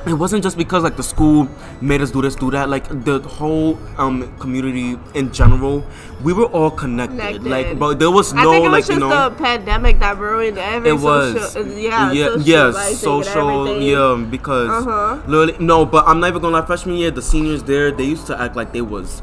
It 0.07 0.13
wasn't 0.13 0.41
just 0.43 0.57
because 0.57 0.83
like 0.83 0.95
the 0.95 1.03
school 1.03 1.49
made 1.81 2.01
us 2.01 2.11
do 2.11 2.21
this, 2.21 2.35
do 2.35 2.49
that. 2.51 2.69
Like 2.69 2.87
the 3.03 3.19
whole 3.19 3.77
um 3.97 4.33
community 4.39 4.97
in 5.13 5.31
general, 5.33 5.83
we 6.23 6.33
were 6.33 6.45
all 6.45 6.71
connected. 6.71 7.43
Like, 7.43 7.77
but 7.77 7.99
there 7.99 8.09
was 8.11 8.33
no 8.33 8.51
I 8.51 8.53
think 8.53 8.65
it 8.65 8.69
was 8.69 8.71
like 8.71 8.85
just 8.85 8.91
you 8.91 8.99
know. 8.99 9.29
the 9.29 9.35
pandemic 9.35 9.99
that 9.99 10.17
ruined 10.17 10.57
everything 10.57 10.97
It 10.99 11.03
was. 11.03 11.53
social, 11.53 11.71
uh, 11.71 11.75
yeah, 11.75 12.11
yeah, 12.11 12.35
yes, 12.39 12.99
social, 12.99 13.81
yeah, 13.81 14.25
because 14.29 14.69
Uh-huh. 14.69 15.21
literally, 15.27 15.63
no, 15.63 15.85
but 15.85 16.07
I'm 16.07 16.19
not 16.19 16.27
even 16.29 16.41
gonna 16.41 16.57
lie. 16.59 16.65
Freshman 16.65 16.95
year, 16.95 17.11
the 17.11 17.21
seniors 17.21 17.63
there, 17.63 17.91
they 17.91 18.05
used 18.05 18.27
to 18.27 18.39
act 18.39 18.55
like 18.55 18.71
they 18.73 18.81
was 18.81 19.21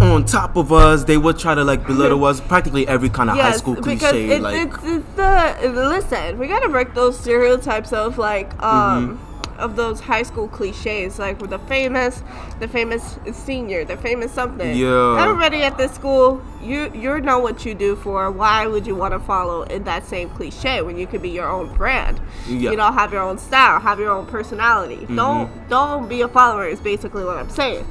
on 0.00 0.24
top 0.24 0.56
of 0.56 0.72
us. 0.72 1.04
They 1.04 1.16
would 1.16 1.38
try 1.38 1.54
to 1.54 1.64
like 1.64 1.86
belittle 1.86 2.24
us. 2.30 2.40
Practically 2.40 2.86
every 2.88 3.08
kind 3.08 3.30
of 3.30 3.36
high 3.36 3.52
school 3.52 3.76
cliche, 3.76 4.28
it's, 4.28 4.42
like 4.42 4.68
it's, 4.68 4.76
it's 4.84 5.06
the 5.16 5.88
listen. 5.88 6.38
We 6.38 6.46
gotta 6.46 6.68
break 6.68 6.94
those 6.94 7.18
stereotypes 7.18 7.92
of 7.92 8.18
like 8.18 8.50
um 8.62 9.18
Mm-hmm. 9.18 9.29
Of 9.60 9.76
those 9.76 10.00
high 10.00 10.22
school 10.22 10.48
cliches, 10.48 11.18
like 11.18 11.40
with 11.40 11.50
the 11.50 11.58
famous, 11.60 12.22
the 12.58 12.68
famous 12.68 13.18
senior, 13.32 13.84
the 13.84 13.96
famous 13.96 14.32
something. 14.32 14.76
Yeah. 14.76 15.22
Everybody 15.22 15.62
at 15.62 15.76
this 15.76 15.92
school, 15.92 16.42
you 16.62 16.90
you 16.94 17.20
know 17.20 17.38
what 17.38 17.64
you 17.64 17.74
do 17.74 17.96
for. 17.96 18.30
Why 18.30 18.66
would 18.66 18.86
you 18.86 18.94
want 18.94 19.14
to 19.14 19.20
follow 19.20 19.62
in 19.62 19.84
that 19.84 20.06
same 20.06 20.30
cliche 20.30 20.82
when 20.82 20.98
you 20.98 21.06
could 21.06 21.22
be 21.22 21.30
your 21.30 21.48
own 21.48 21.74
brand? 21.74 22.18
Yeah. 22.18 22.24
Mm-hmm. 22.24 22.64
You 22.64 22.76
know, 22.76 22.92
have 22.92 23.12
your 23.12 23.22
own 23.22 23.38
style, 23.38 23.80
have 23.80 23.98
your 23.98 24.10
own 24.10 24.26
personality. 24.26 25.06
Don't 25.06 25.68
don't 25.68 26.08
be 26.08 26.22
a 26.22 26.28
follower. 26.28 26.66
Is 26.66 26.80
basically 26.80 27.24
what 27.24 27.36
I'm 27.36 27.50
saying. 27.50 27.86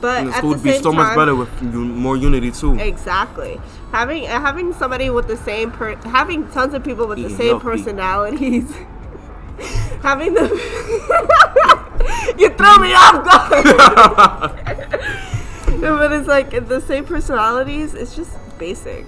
But 0.00 0.18
and 0.18 0.28
the 0.28 0.32
at 0.32 0.38
school 0.38 0.50
the 0.50 0.56
would 0.56 0.64
be 0.64 0.78
so 0.78 0.92
much 0.92 1.14
better 1.16 1.34
with 1.34 1.62
more 1.62 2.16
unity 2.16 2.50
too. 2.50 2.78
Exactly. 2.78 3.60
Having 3.92 4.24
having 4.24 4.72
somebody 4.72 5.10
with 5.10 5.28
the 5.28 5.36
same 5.36 5.70
per 5.70 5.94
having 5.96 6.48
tons 6.50 6.74
of 6.74 6.82
people 6.82 7.06
with 7.06 7.22
the 7.22 7.30
same 7.30 7.60
healthy. 7.60 7.62
personalities. 7.62 8.72
having 10.02 10.34
the 10.34 10.48
you 12.38 12.48
throw 12.50 12.76
me 12.78 12.92
off 12.94 13.24
guard. 13.24 13.64
No, 15.80 15.96
but 15.98 16.12
it's 16.12 16.28
like 16.28 16.50
the 16.68 16.80
same 16.80 17.04
personalities. 17.04 17.94
It's 17.94 18.14
just 18.16 18.36
basic. 18.58 19.04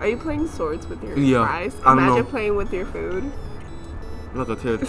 Are 0.00 0.06
you 0.08 0.16
playing 0.16 0.48
swords 0.48 0.86
with 0.86 1.02
your 1.02 1.18
Yeah, 1.18 1.46
fries? 1.46 1.74
Imagine 1.86 2.24
playing 2.26 2.56
with 2.56 2.72
your 2.72 2.86
food. 2.86 3.30
like 4.34 4.48
a 4.48 4.56
kid. 4.56 4.86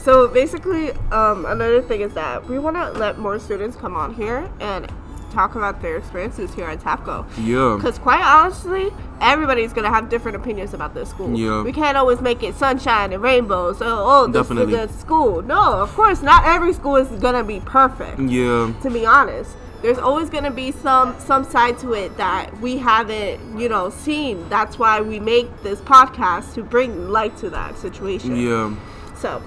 So 0.00 0.28
basically, 0.28 0.90
um, 1.12 1.46
another 1.46 1.80
thing 1.80 2.02
is 2.02 2.12
that 2.14 2.46
we 2.46 2.58
want 2.58 2.76
to 2.76 2.90
let 2.92 3.18
more 3.18 3.38
students 3.38 3.76
come 3.76 3.96
on 3.96 4.12
here 4.14 4.50
and 4.60 4.90
talk 5.34 5.54
about 5.56 5.82
their 5.82 5.96
experiences 5.96 6.54
here 6.54 6.66
at 6.66 6.80
TAPCO. 6.80 7.26
Yeah. 7.38 7.76
Because 7.76 7.98
quite 7.98 8.22
honestly, 8.22 8.90
everybody's 9.20 9.72
gonna 9.72 9.90
have 9.90 10.08
different 10.08 10.36
opinions 10.36 10.72
about 10.72 10.94
this 10.94 11.10
school. 11.10 11.36
Yeah. 11.38 11.62
We 11.62 11.72
can't 11.72 11.96
always 11.96 12.20
make 12.20 12.42
it 12.42 12.54
sunshine 12.54 13.12
and 13.12 13.22
rainbows. 13.22 13.78
So, 13.78 13.86
oh, 13.86 14.26
this 14.26 14.42
Definitely. 14.42 14.74
is 14.74 14.80
a 14.80 14.86
good 14.86 14.98
school. 14.98 15.42
No, 15.42 15.74
of 15.74 15.92
course, 15.94 16.22
not 16.22 16.44
every 16.46 16.72
school 16.72 16.96
is 16.96 17.08
gonna 17.20 17.44
be 17.44 17.60
perfect. 17.60 18.18
Yeah. 18.20 18.72
To 18.82 18.90
be 18.90 19.04
honest, 19.04 19.56
there's 19.82 19.98
always 19.98 20.30
gonna 20.30 20.50
be 20.50 20.72
some 20.72 21.14
some 21.18 21.44
side 21.44 21.78
to 21.80 21.92
it 21.92 22.16
that 22.16 22.58
we 22.60 22.78
haven't, 22.78 23.58
you 23.58 23.68
know, 23.68 23.90
seen. 23.90 24.48
That's 24.48 24.78
why 24.78 25.00
we 25.00 25.20
make 25.20 25.62
this 25.62 25.80
podcast 25.80 26.54
to 26.54 26.62
bring 26.62 27.10
light 27.10 27.36
to 27.38 27.50
that 27.50 27.76
situation. 27.76 28.36
Yeah. 28.36 28.74
So, 29.16 29.42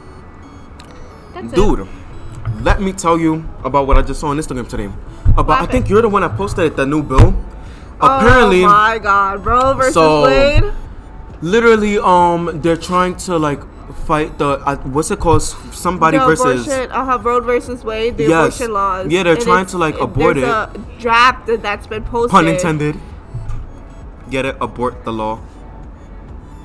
that's 1.33 1.53
it. 1.53 1.55
Dude, 1.55 1.87
let 2.61 2.81
me 2.81 2.93
tell 2.93 3.19
you 3.19 3.47
about 3.63 3.87
what 3.87 3.97
I 3.97 4.01
just 4.01 4.19
saw 4.19 4.27
on 4.27 4.37
Instagram 4.37 4.67
today. 4.69 4.89
About 5.37 5.61
I 5.61 5.65
think 5.67 5.87
you're 5.89 6.01
the 6.01 6.09
one 6.09 6.23
that 6.23 6.35
posted 6.35 6.65
it, 6.65 6.75
the 6.75 6.85
new 6.85 7.03
bill. 7.03 7.35
Apparently, 8.01 8.63
oh 8.63 8.67
my 8.67 8.99
God, 8.99 9.45
Roe 9.45 9.73
versus 9.73 9.93
So- 9.93 10.23
Wade. 10.23 10.63
literally, 11.41 11.97
um, 11.99 12.59
they're 12.61 12.77
trying 12.77 13.15
to 13.27 13.37
like 13.37 13.61
fight 14.05 14.37
the 14.37 14.59
uh, 14.65 14.75
what's 14.77 15.11
it 15.11 15.19
called? 15.19 15.41
Somebody 15.43 16.17
the 16.17 16.25
versus. 16.25 16.67
abortion, 16.67 16.91
uh, 16.91 17.19
Roe 17.21 17.39
versus 17.39 17.83
Wade, 17.83 18.17
the 18.17 18.23
Yes. 18.25 18.55
abortion 18.59 18.73
laws. 18.73 19.07
Yeah, 19.09 19.23
they're 19.23 19.33
And 19.35 19.41
trying 19.43 19.65
to, 19.67 19.77
like, 19.77 19.99
abort 19.99 20.37
it. 20.37 20.43
a 20.43 20.69
draft 20.99 21.47
that- 21.47 21.61
that's 21.61 21.87
been 21.87 22.03
posted. 22.03 22.31
Pun 22.31 22.47
intended. 22.47 22.99
Get 24.29 24.45
it? 24.45 24.57
Abort 24.59 25.05
the 25.05 25.13
law. 25.13 25.39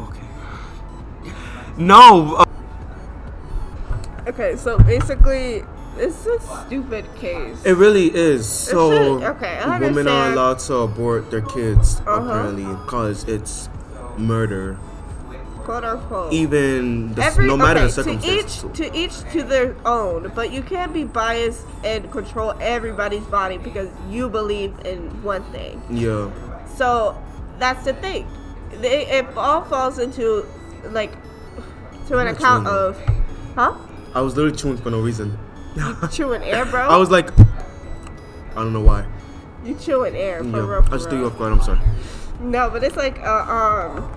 Okay. 0.09 1.33
No. 1.77 2.37
Uh, 2.37 2.45
Okay, 4.29 4.55
so 4.57 4.79
basically, 4.79 5.65
it's 5.99 6.27
a 6.27 6.39
stupid 6.67 7.05
case. 7.17 7.63
it 7.65 7.73
really 7.77 8.15
is. 8.15 8.49
So 8.49 8.91
should- 9.19 9.25
okay, 9.37 9.59
I 9.59 9.79
women 9.79 10.09
are 10.09 10.33
allowed 10.33 10.59
to 10.61 10.75
abort 10.77 11.31
their 11.31 11.43
kids 11.43 12.01
Uh-huh. 12.07 12.21
apparently 12.23 12.65
because 12.65 13.25
it's 13.25 13.69
murder. 14.17 14.77
quote 15.65 15.85
unquote. 15.85 16.33
even 16.33 17.15
the, 17.15 17.23
Every, 17.25 17.47
no 17.47 17.57
matter 17.57 17.81
okay, 17.81 17.93
the 17.93 18.03
to 18.03 18.19
each 18.27 18.55
to 18.79 18.97
each 18.97 19.21
to 19.33 19.43
their 19.45 19.77
own, 19.87 20.33
but 20.35 20.51
you 20.53 20.61
can't 20.63 20.93
be 20.93 21.05
biased 21.05 21.65
and 21.85 22.11
control 22.11 22.55
everybody's 22.61 23.25
body 23.27 23.59
because 23.59 23.89
you 24.11 24.29
believe 24.29 24.75
in 24.85 25.23
one 25.23 25.45
thing. 25.53 25.81
yeah, 25.91 26.31
So 26.77 27.17
that's 27.59 27.85
the 27.85 27.93
thing. 27.95 28.27
They, 28.81 29.07
it 29.07 29.27
all 29.37 29.63
falls 29.63 29.99
into 30.01 30.45
like 30.91 31.13
to 32.09 32.19
an 32.19 32.27
account 32.27 32.67
of, 32.67 32.99
huh? 33.55 33.77
I 34.15 34.21
was 34.21 34.35
literally 34.37 34.57
chewing 34.57 34.79
for 34.79 34.91
no 34.91 35.01
reason. 35.01 35.39
You 35.75 35.97
chewing 36.11 36.43
air, 36.43 36.65
bro. 36.67 36.87
I 36.89 36.97
was 36.97 37.11
like, 37.11 37.31
I 37.39 38.55
don't 38.57 38.73
know 38.73 38.81
why. 38.83 39.07
you 39.65 39.75
chewing 39.75 40.15
air 40.15 40.43
for 40.45 40.51
Yeah, 40.51 40.67
real. 40.67 40.83
For 40.83 40.89
I 40.95 40.97
just 40.99 41.09
threw 41.09 41.21
you 41.21 41.27
off 41.27 41.39
guard. 41.39 41.53
I'm 41.53 41.63
sorry. 41.63 41.81
No, 42.41 42.69
but 42.71 42.83
it's 42.85 42.97
like, 42.97 43.19
uh, 43.21 43.45
um, 43.49 44.13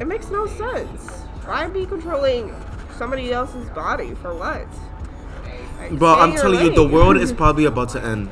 it 0.00 0.06
makes 0.06 0.30
no 0.30 0.46
sense. 0.46 1.10
Why 1.44 1.68
be 1.68 1.84
controlling 1.84 2.54
somebody 2.96 3.32
else's 3.32 3.68
body 3.70 4.14
for 4.14 4.34
what? 4.34 4.66
Like, 5.78 5.98
But 5.98 6.20
I'm 6.20 6.32
telling 6.34 6.60
you, 6.64 6.74
the 6.74 6.86
world 6.86 7.16
is 7.16 7.32
probably 7.32 7.64
about 7.66 7.90
to 7.90 8.02
end. 8.02 8.30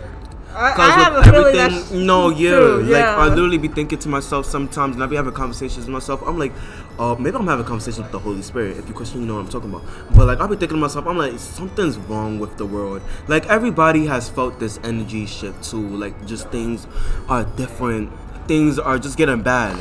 I, 0.54 0.72
I 0.72 0.76
Cause 0.76 0.94
have 0.94 1.14
a 1.14 1.22
feeling 1.24 1.38
everything, 1.56 1.74
that's 1.76 1.90
no, 1.92 2.28
yeah, 2.30 2.50
true, 2.50 2.82
like. 2.82 3.04
I 3.04 3.28
literally 3.28 3.58
be 3.58 3.68
thinking 3.68 3.98
to 4.00 4.08
myself 4.08 4.46
sometimes, 4.46 4.94
and 4.96 5.02
I 5.02 5.06
be 5.06 5.16
having 5.16 5.32
conversations 5.32 5.86
with 5.86 5.88
myself. 5.88 6.22
I'm 6.26 6.38
like, 6.38 6.52
uh, 6.98 7.14
maybe 7.18 7.36
I'm 7.36 7.46
having 7.46 7.64
a 7.64 7.68
conversation 7.68 8.02
with 8.02 8.12
the 8.12 8.18
Holy 8.18 8.42
Spirit. 8.42 8.76
If 8.76 8.86
you 8.86 8.94
question, 8.94 9.20
you 9.20 9.26
know 9.26 9.34
what 9.36 9.40
I'm 9.46 9.48
talking 9.48 9.70
about. 9.70 9.84
But 10.14 10.26
like, 10.26 10.40
I 10.40 10.46
be 10.46 10.56
thinking 10.56 10.76
to 10.76 10.80
myself, 10.80 11.06
I'm 11.06 11.16
like, 11.16 11.38
something's 11.38 11.96
wrong 11.96 12.38
with 12.38 12.58
the 12.58 12.66
world. 12.66 13.00
Like 13.28 13.46
everybody 13.46 14.06
has 14.06 14.28
felt 14.28 14.60
this 14.60 14.78
energy 14.84 15.24
shift 15.26 15.64
too. 15.70 15.86
Like 15.96 16.26
just 16.26 16.48
things 16.50 16.86
are 17.28 17.44
different. 17.44 18.10
Things 18.46 18.78
are 18.78 18.98
just 18.98 19.16
getting 19.16 19.42
bad 19.42 19.78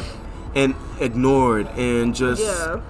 and 0.55 0.75
ignored, 0.99 1.67
and 1.77 2.13
just 2.15 2.41
yeah. 2.43 2.81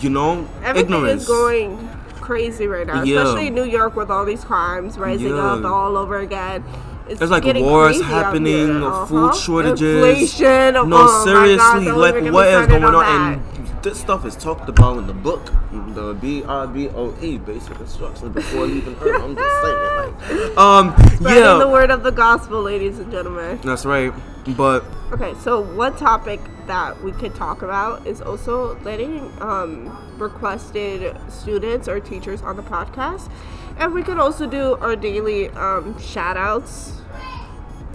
you 0.00 0.10
know, 0.10 0.46
Everything 0.62 0.94
ignorance. 0.94 1.22
is 1.22 1.28
going 1.28 1.88
crazy 2.20 2.66
right 2.66 2.86
now, 2.86 3.02
Yeah. 3.02 3.22
especially 3.22 3.46
in 3.48 3.54
New 3.54 3.64
York 3.64 3.96
with 3.96 4.10
all 4.10 4.24
these 4.24 4.44
crimes 4.44 4.98
rising 4.98 5.28
Yeah. 5.28 5.54
up 5.54 5.64
all 5.64 5.96
over 5.96 6.18
again. 6.18 6.62
It's 7.08 7.18
There's 7.18 7.30
like 7.30 7.44
wars 7.44 8.00
happening, 8.02 8.82
uh, 8.82 8.86
Uh-huh. 8.86 9.06
food 9.06 9.34
shortages. 9.34 9.96
inflation. 9.96 10.74
No, 10.74 10.82
oh 10.82 10.86
my 10.86 10.96
God, 10.98 11.24
seriously, 11.24 11.90
like 11.92 12.14
even 12.14 12.24
get 12.24 12.24
me 12.24 12.30
what 12.30 12.48
is 12.48 12.66
going 12.66 12.84
on? 12.84 13.40
This 13.88 13.98
stuff 13.98 14.26
is 14.26 14.36
talked 14.36 14.68
about 14.68 14.98
in 14.98 15.06
the 15.06 15.14
book, 15.14 15.46
the 15.72 16.12
B 16.20 16.44
I 16.44 16.66
B 16.66 16.88
O 16.90 17.16
E, 17.22 17.38
basic 17.38 17.80
instruction 17.80 18.30
before 18.32 18.66
leaving 18.66 18.94
Earth. 19.00 19.22
I'm 19.22 19.34
just 19.34 19.62
saying, 19.62 20.48
like, 20.48 20.58
um, 20.58 20.94
Spreading 21.16 21.42
yeah, 21.42 21.58
the 21.58 21.68
word 21.68 21.90
of 21.90 22.02
the 22.02 22.10
gospel, 22.12 22.60
ladies 22.60 22.98
and 22.98 23.10
gentlemen. 23.10 23.58
that's 23.64 23.86
right. 23.86 24.12
But 24.56 24.84
Okay, 25.12 25.32
so 25.40 25.60
one 25.60 25.96
topic 25.96 26.38
that 26.66 27.02
we 27.02 27.12
could 27.12 27.34
talk 27.34 27.62
about 27.62 28.06
is 28.06 28.20
also 28.20 28.78
letting 28.80 29.32
um, 29.40 29.88
requested 30.18 31.16
students 31.30 31.88
or 31.88 31.98
teachers 31.98 32.42
on 32.42 32.56
the 32.56 32.62
podcast. 32.62 33.30
And 33.78 33.94
we 33.94 34.02
could 34.02 34.18
also 34.18 34.46
do 34.46 34.74
our 34.76 34.96
daily 34.96 35.48
um, 35.50 35.98
shout 35.98 36.36
outs. 36.36 36.92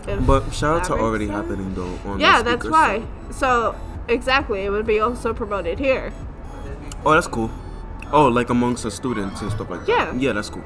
but 0.06 0.49
shout 0.51 0.79
outs 0.79 0.89
are 0.89 0.99
already 0.99 1.27
sense. 1.27 1.47
happening 1.47 1.75
though. 1.75 1.99
On 2.10 2.19
Yeah, 2.19 2.41
that's 2.41 2.67
why. 2.67 3.03
So, 3.29 3.75
exactly, 4.08 4.62
it 4.66 4.70
would 4.70 4.86
be 4.86 5.00
also 5.00 5.34
promoted 5.34 5.80
here. 5.80 6.13
Oh, 7.06 7.13
that's 7.13 7.28
cool. 7.28 7.52
Oh, 8.12 8.28
like 8.28 8.50
amongst 8.50 8.84
the 8.84 8.92
students 8.92 9.42
and 9.42 9.52
stuff 9.52 9.70
like 9.70 9.82
that. 9.86 9.89
Yeah. 9.89 10.13
Yeah, 10.13 10.34
that's 10.34 10.50
cool. 10.50 10.63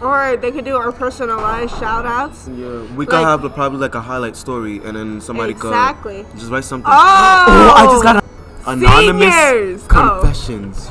Or 0.00 0.36
they 0.36 0.52
could 0.52 0.64
do 0.64 0.76
our 0.76 0.92
personalized 0.92 1.76
shout 1.78 2.06
outs. 2.06 2.48
Yeah, 2.48 2.82
we 2.94 3.04
could 3.04 3.14
Like- 3.16 3.24
have 3.26 3.44
a, 3.44 3.50
probably 3.50 3.78
like 3.80 3.94
a 3.94 4.00
highlight 4.00 4.36
story, 4.36 4.80
and 4.84 4.96
then 4.96 5.20
somebody 5.20 5.50
Exactly. 5.52 6.24
could 6.24 6.38
just 6.38 6.50
write 6.50 6.64
something. 6.64 6.90
Oh! 6.90 7.44
oh! 7.48 7.72
I 7.76 7.84
just 7.86 8.02
got 8.02 8.16
a 8.16 8.70
anonymous 8.70 9.34
Seniors! 9.34 9.82
Oh. 9.90 10.20
confessions. 10.20 10.90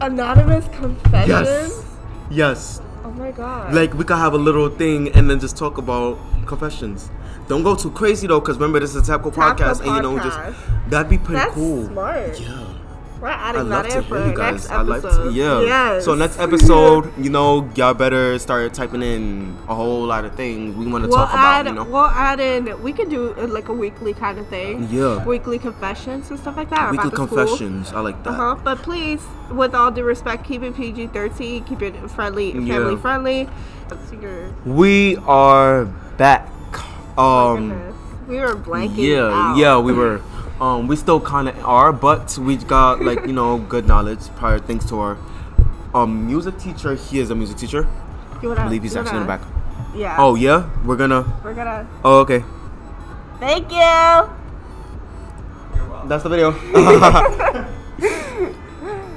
Anonymous 0.00 0.68
confessions. 0.72 1.28
Yes. 1.28 1.84
Yes. 2.30 2.80
Oh 3.04 3.10
my 3.10 3.30
god. 3.30 3.74
Like 3.74 3.94
we 3.94 4.04
could 4.04 4.16
have 4.16 4.32
a 4.32 4.38
little 4.38 4.68
thing 4.68 5.08
and 5.12 5.28
then 5.30 5.40
just 5.40 5.56
talk 5.56 5.78
about 5.78 6.18
confessions. 6.46 7.10
Don't 7.48 7.62
go 7.62 7.74
too 7.76 7.90
crazy 7.90 8.26
though, 8.26 8.40
because 8.40 8.56
remember 8.56 8.80
this 8.80 8.94
is 8.94 9.06
a 9.08 9.12
Tapco 9.12 9.32
Tapco 9.32 9.32
podcast, 9.56 9.80
and 9.86 9.96
you 9.96 10.02
know 10.02 10.18
just 10.18 10.38
that'd 10.88 11.10
be 11.10 11.18
pretty 11.18 11.34
That's 11.34 11.54
cool. 11.54 11.86
smart. 11.86 12.40
Yeah. 12.40 12.66
We're 13.20 13.28
I 13.30 13.50
adding 13.50 13.68
love 13.70 13.84
that 13.84 13.92
to 13.92 13.98
in 13.98 14.04
for 14.04 14.18
hear 14.18 14.26
you 14.32 14.36
guys. 14.36 14.52
next 14.68 14.70
I 14.70 14.82
like 14.82 15.00
to, 15.02 15.30
yeah. 15.32 15.60
Yes. 15.62 16.04
So 16.04 16.14
next 16.14 16.38
episode, 16.38 17.10
you 17.16 17.30
know, 17.30 17.70
y'all 17.74 17.94
better 17.94 18.38
start 18.38 18.74
typing 18.74 19.00
in 19.02 19.56
a 19.66 19.74
whole 19.74 20.04
lot 20.04 20.26
of 20.26 20.34
things 20.34 20.76
we 20.76 20.86
want 20.86 21.04
to 21.04 21.08
We'll 21.08 21.18
talk 21.20 21.32
add, 21.32 21.66
about. 21.66 21.70
You 21.70 21.84
know, 21.84 21.90
we'll 21.90 22.04
add 22.04 22.38
in. 22.38 22.82
We 22.82 22.92
can 22.92 23.08
do 23.08 23.32
uh, 23.38 23.46
like 23.46 23.68
a 23.68 23.72
weekly 23.72 24.12
kind 24.12 24.38
of 24.38 24.46
thing. 24.48 24.88
Yeah. 24.90 25.24
Weekly 25.24 25.58
confessions 25.58 26.28
and 26.28 26.38
stuff 26.38 26.58
like 26.58 26.68
that. 26.68 26.90
weekly 26.90 27.08
about 27.08 27.16
the 27.16 27.26
school. 27.26 27.46
confessions. 27.46 27.92
I 27.94 28.00
like 28.00 28.22
that. 28.24 28.30
Uh 28.30 28.56
huh. 28.56 28.56
But 28.62 28.78
please, 28.82 29.22
with 29.50 29.74
all 29.74 29.90
due 29.90 30.04
respect, 30.04 30.44
keep 30.44 30.62
it 30.62 30.76
PG 30.76 31.06
thirteen. 31.06 31.64
Keep 31.64 31.80
it 31.80 32.10
friendly, 32.10 32.52
family 32.52 32.66
Yeah. 32.94 33.00
friendly. 33.00 33.48
We 34.66 35.16
are 35.26 35.86
back. 36.18 36.48
Um. 37.18 37.94
we 38.26 38.38
were 38.40 38.54
blanking. 38.56 39.08
Yeah, 39.08 39.30
out. 39.30 39.56
yeah, 39.56 39.78
we 39.78 39.92
were. 39.92 40.20
Um, 40.60 40.86
we 40.86 40.96
still 40.96 41.20
kind 41.20 41.48
of 41.48 41.58
are, 41.64 41.92
but 41.92 42.38
we 42.38 42.56
got 42.56 43.02
like 43.02 43.26
you 43.26 43.32
know 43.32 43.58
good 43.58 43.86
knowledge 43.86 44.20
prior 44.36 44.58
thanks 44.58 44.84
to 44.86 45.00
our 45.00 45.18
um 45.94 46.26
music 46.26 46.58
teacher. 46.58 46.94
He 46.94 47.18
is 47.18 47.30
a 47.30 47.34
music 47.34 47.56
teacher. 47.56 47.88
You 48.42 48.48
wanna, 48.48 48.60
I 48.60 48.64
believe 48.64 48.82
he's 48.82 48.96
actually 48.96 49.16
in 49.16 49.22
the 49.22 49.28
back. 49.28 49.42
Yeah. 49.94 50.16
Oh 50.18 50.34
yeah, 50.34 50.70
we're 50.84 50.96
gonna. 50.96 51.24
We're 51.42 51.54
gonna. 51.54 51.88
Oh 52.04 52.20
okay, 52.20 52.44
Thank 53.40 53.70
you. 53.70 53.78
You're 55.76 55.88
welcome. 55.90 56.08
That's 56.08 56.22
the 56.22 56.28
video. 56.28 56.52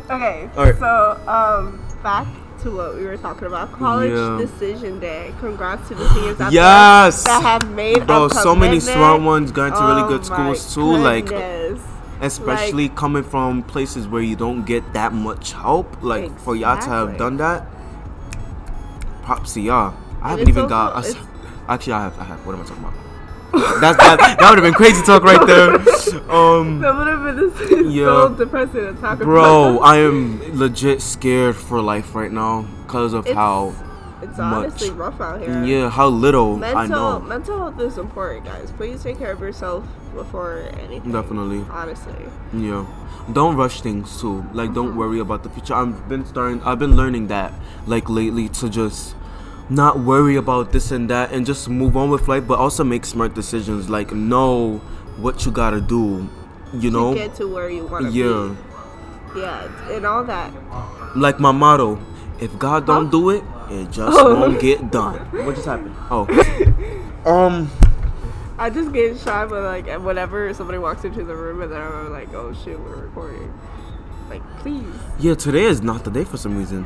Okay. 0.09 0.49
All 0.55 0.63
right. 0.63 0.77
So, 0.77 1.19
um, 1.27 1.85
back 2.01 2.27
to 2.63 2.75
what 2.75 2.95
we 2.95 3.05
were 3.05 3.17
talking 3.17 3.47
about. 3.47 3.71
College 3.71 4.11
Yeah. 4.11 4.37
decision 4.39 4.99
day. 4.99 5.33
Congrats 5.39 5.87
to 5.89 5.95
the 5.95 6.07
seniors 6.09 6.39
out 6.41 6.51
Yes. 6.51 7.23
that 7.23 7.41
have 7.41 7.69
made 7.71 8.05
Bro, 8.07 8.29
so 8.29 8.55
many 8.55 8.79
smart 8.79 9.21
ones 9.21 9.51
going 9.51 9.73
to 9.73 9.79
really 9.79 10.01
Oh 10.03 10.07
good 10.09 10.25
schools 10.25 10.75
my 10.77 10.81
too. 10.83 10.97
Like 10.97 11.25
goodness. 11.27 11.79
especially 12.21 12.89
coming 12.89 13.23
from 13.23 13.61
places 13.63 14.07
where 14.07 14.21
you 14.21 14.35
don't 14.35 14.65
get 14.65 14.93
that 14.93 15.13
much 15.13 15.53
help. 15.53 15.97
Like 16.01 16.37
for 16.39 16.55
y'all 16.55 16.77
to 16.81 16.89
have 16.89 17.17
done 17.17 17.37
that, 17.37 17.67
props 19.23 19.53
to 19.53 19.61
y'all. 19.61 19.93
I 20.21 20.29
haven't 20.29 20.49
even 20.49 20.63
also- 20.63 20.69
got. 20.69 21.05
it's- 21.05 21.15
actually, 21.69 21.93
I 21.93 22.01
have. 22.03 22.19
I 22.19 22.23
have. 22.23 22.45
What 22.45 22.55
am 22.55 22.61
I 22.61 22.63
talking 22.65 22.83
about? 22.83 22.93
That's 23.53 23.97
that. 23.97 24.37
That 24.39 24.49
would 24.49 24.59
have 24.59 24.63
been 24.63 24.73
crazy 24.73 25.01
talk 25.03 25.23
right 25.23 25.45
there. 25.47 25.77
Um, 26.29 26.79
That 26.81 26.95
would 26.95 27.07
have 27.07 27.23
been 27.23 27.35
this 27.35 27.93
Yeah. 27.93 28.05
so 28.05 28.29
depressing 28.35 28.95
to 28.95 29.01
talk 29.01 29.19
bro, 29.19 29.77
about. 29.77 29.81
I 29.85 29.97
am 29.99 30.41
legit 30.57 31.01
scared 31.01 31.55
for 31.55 31.81
life 31.81 32.15
right 32.15 32.31
now 32.31 32.65
because 32.85 33.13
of 33.13 33.25
It's- 33.25 33.35
how. 33.35 33.73
it's 34.21 34.39
honestly 34.39 34.89
much. 34.89 34.97
rough 34.97 35.21
out 35.21 35.39
here. 35.41 35.63
Yeah, 35.63 35.89
how 35.89 36.07
little 36.07 36.57
Mental 36.57 36.77
I 36.79 36.87
know. 36.87 37.19
mental 37.19 37.57
health 37.57 37.79
is 37.79 37.97
important, 37.97 38.45
guys. 38.45 38.71
Please 38.75 39.03
take 39.03 39.17
care 39.19 39.31
of 39.31 39.39
yourself 39.39 39.83
before 40.15 40.63
anything. 40.79 41.11
Definitely. 41.11 41.65
Honestly. 41.71 42.13
Yeah. 42.53 42.85
Don't 43.31 43.55
rush 43.55 43.81
things 43.81 44.19
too. 44.19 44.45
Like 44.53 44.73
don't 44.73 44.89
Mm-hmm. 44.89 44.97
worry 44.99 45.19
about 45.19 45.43
the 45.43 45.49
future. 45.49 45.73
I've 45.75 46.07
been 46.09 46.25
starting 46.25 46.61
I've 46.63 46.79
been 46.79 46.95
learning 46.95 47.27
that 47.27 47.53
like 47.85 48.09
lately 48.09 48.49
to 48.59 48.69
just 48.69 49.15
not 49.69 49.99
worry 49.99 50.35
about 50.37 50.71
this 50.71 50.91
and 50.91 51.09
that 51.09 51.31
and 51.31 51.45
just 51.45 51.67
move 51.69 51.97
on 51.97 52.09
with 52.09 52.27
life 52.27 52.47
but 52.47 52.57
also 52.57 52.83
make 52.83 53.05
smart 53.05 53.33
decisions 53.35 53.89
like 53.89 54.11
know 54.13 54.77
what 55.17 55.45
you 55.45 55.51
got 55.51 55.71
to 55.71 55.81
do. 55.81 56.29
You 56.73 56.91
know? 56.91 57.13
To 57.13 57.19
get 57.19 57.35
to 57.35 57.47
where 57.47 57.69
you 57.69 57.85
want 57.85 58.05
to 58.05 58.11
Yeah. 58.11 58.53
be. 59.33 59.39
Yeah. 59.41 59.91
And 59.95 60.05
all 60.05 60.23
that. 60.25 60.51
Like 61.15 61.39
my 61.39 61.51
motto, 61.51 61.99
if 62.39 62.57
God 62.59 62.85
don't 62.85 63.09
do 63.09 63.29
it, 63.29 63.43
it 63.69 63.91
just 63.91 64.17
Oh. 64.17 64.35
won't 64.39 64.59
get 64.59 64.91
done. 64.91 65.15
What 65.45 65.55
just 65.55 65.65
happened? 65.67 65.95
Oh. 66.11 66.27
um 67.25 67.69
I 68.59 68.69
just 68.69 68.91
get 68.91 69.17
shy 69.19 69.45
but 69.45 69.61
like 69.63 69.87
whenever 70.01 70.53
somebody 70.53 70.77
walks 70.79 71.03
into 71.03 71.23
the 71.23 71.35
room 71.35 71.61
and 71.61 71.71
then 71.71 71.81
I'm 71.81 72.11
like, 72.11 72.33
oh 72.33 72.53
shit, 72.63 72.79
we're 72.79 72.95
recording. 72.95 73.53
Like, 74.29 74.41
please. 74.59 74.83
yeah, 75.19 75.35
today 75.35 75.63
is 75.63 75.81
not 75.81 76.03
the 76.03 76.11
day 76.11 76.23
for 76.25 76.35
some 76.37 76.57
reason. 76.57 76.85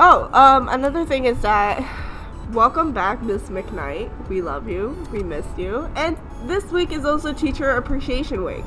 Oh, 0.00 0.30
um, 0.32 0.68
another 0.68 1.04
thing 1.04 1.24
is 1.24 1.40
that 1.40 1.84
welcome 2.52 2.92
back, 2.92 3.20
Miss 3.20 3.42
McKnight. 3.48 4.28
We 4.28 4.40
love 4.40 4.68
you. 4.68 4.96
We 5.10 5.24
missed 5.24 5.58
you. 5.58 5.90
And 5.96 6.16
this 6.44 6.70
week 6.70 6.92
is 6.92 7.04
also 7.04 7.32
Teacher 7.32 7.72
Appreciation 7.72 8.44
Week. 8.44 8.64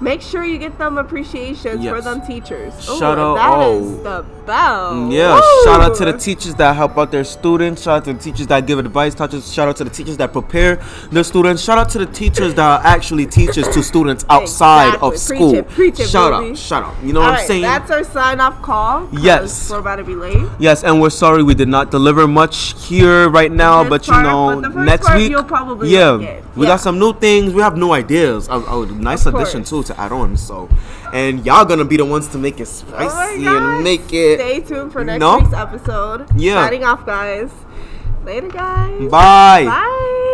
Make 0.00 0.20
sure 0.22 0.44
you 0.44 0.58
get 0.58 0.76
them 0.78 0.98
appreciations 0.98 1.86
for 1.86 2.00
them 2.00 2.20
teachers. 2.26 2.74
Shout 2.84 3.16
Ooh, 3.18 3.20
out- 3.20 3.34
That 3.36 3.50
oh. 3.58 3.78
is 3.78 3.92
oh. 3.92 4.02
the 4.02 4.44
bell. 4.44 5.10
Yeah, 5.10 5.40
shout 5.64 5.80
out 5.80 5.94
to 5.96 6.04
the 6.04 6.12
teachers 6.18 6.54
that 6.56 6.74
help 6.76 6.98
out 6.98 7.10
their 7.10 7.24
students. 7.24 7.82
Shout 7.82 7.98
out 7.98 8.04
to 8.06 8.12
the 8.12 8.18
teachers 8.18 8.46
that 8.48 8.66
give 8.66 8.78
advice. 8.78 9.14
Shout 9.16 9.68
out 9.68 9.76
to 9.76 9.84
the 9.84 9.90
teachers 9.90 10.16
that 10.18 10.32
prepare 10.32 10.76
their 11.10 11.24
students. 11.24 11.62
Shout 11.62 11.78
out 11.78 11.88
to 11.90 11.98
the 11.98 12.06
teachers 12.06 12.54
that 12.54 12.66
are 12.80 12.84
actually 12.84 13.26
teachers 13.26 13.68
to 13.68 13.82
students 13.82 14.24
outside 14.28 14.94
Exactly. 14.94 15.06
of 15.08 15.12
Preach 15.12 15.20
school. 15.20 15.54
it, 15.54 15.68
preach 15.68 16.00
it, 16.00 16.08
shout 16.08 16.40
baby. 16.40 16.50
out, 16.50 16.58
shout 16.58 16.82
out. 16.82 16.94
You 17.02 17.12
know 17.12 17.20
what 17.20 17.26
All 17.26 17.32
I'm 17.32 17.38
right, 17.38 17.46
saying? 17.46 17.62
That's 17.62 17.90
our 17.90 18.04
sign 18.04 18.40
off 18.40 18.60
call. 18.62 19.08
Yes. 19.12 19.70
We're 19.70 19.78
about 19.78 19.96
to 19.96 20.04
be 20.04 20.14
late. 20.14 20.36
yes, 20.58 20.84
and 20.84 21.00
we're 21.00 21.10
sorry 21.10 21.42
we 21.42 21.54
did 21.54 21.68
not 21.68 21.90
deliver 21.90 22.26
much 22.26 22.74
here 22.84 23.28
right 23.30 23.50
now, 23.52 23.82
This 23.84 23.90
but 23.90 24.06
you 24.08 24.12
part, 24.12 24.24
know, 24.24 24.60
but 24.70 24.76
next 24.84 25.14
week, 25.14 25.30
you'll 25.30 25.44
probably 25.44 25.90
yeah, 25.90 26.16
we 26.56 26.66
Yeah. 26.66 26.72
got 26.72 26.80
some 26.80 26.98
new 26.98 27.12
things. 27.14 27.54
We 27.54 27.62
have 27.62 27.76
new 27.76 27.92
ideas. 27.92 28.48
Oh, 28.50 28.64
oh 28.68 28.84
nice 28.84 29.24
addition 29.26 29.64
too. 29.64 29.83
To 29.84 30.00
add 30.00 30.12
on. 30.12 30.36
So, 30.36 30.68
and 31.12 31.44
y'all 31.44 31.64
gonna 31.64 31.84
be 31.84 31.96
the 31.96 32.04
ones 32.04 32.28
to 32.28 32.38
make 32.38 32.60
it 32.60 32.66
spicy 32.66 33.46
Oh 33.46 33.74
and 33.74 33.84
make 33.84 34.12
it. 34.12 34.38
Stay 34.40 34.60
tuned 34.60 34.92
for 34.92 35.04
next 35.04 35.20
No? 35.20 35.38
week's 35.38 35.52
episode. 35.52 36.28
Yeah. 36.36 36.64
Signing 36.64 36.84
off, 36.84 37.04
guys. 37.06 37.50
Later, 38.24 38.48
guys. 38.48 39.10
Bye. 39.10 39.64
Bye. 39.64 40.30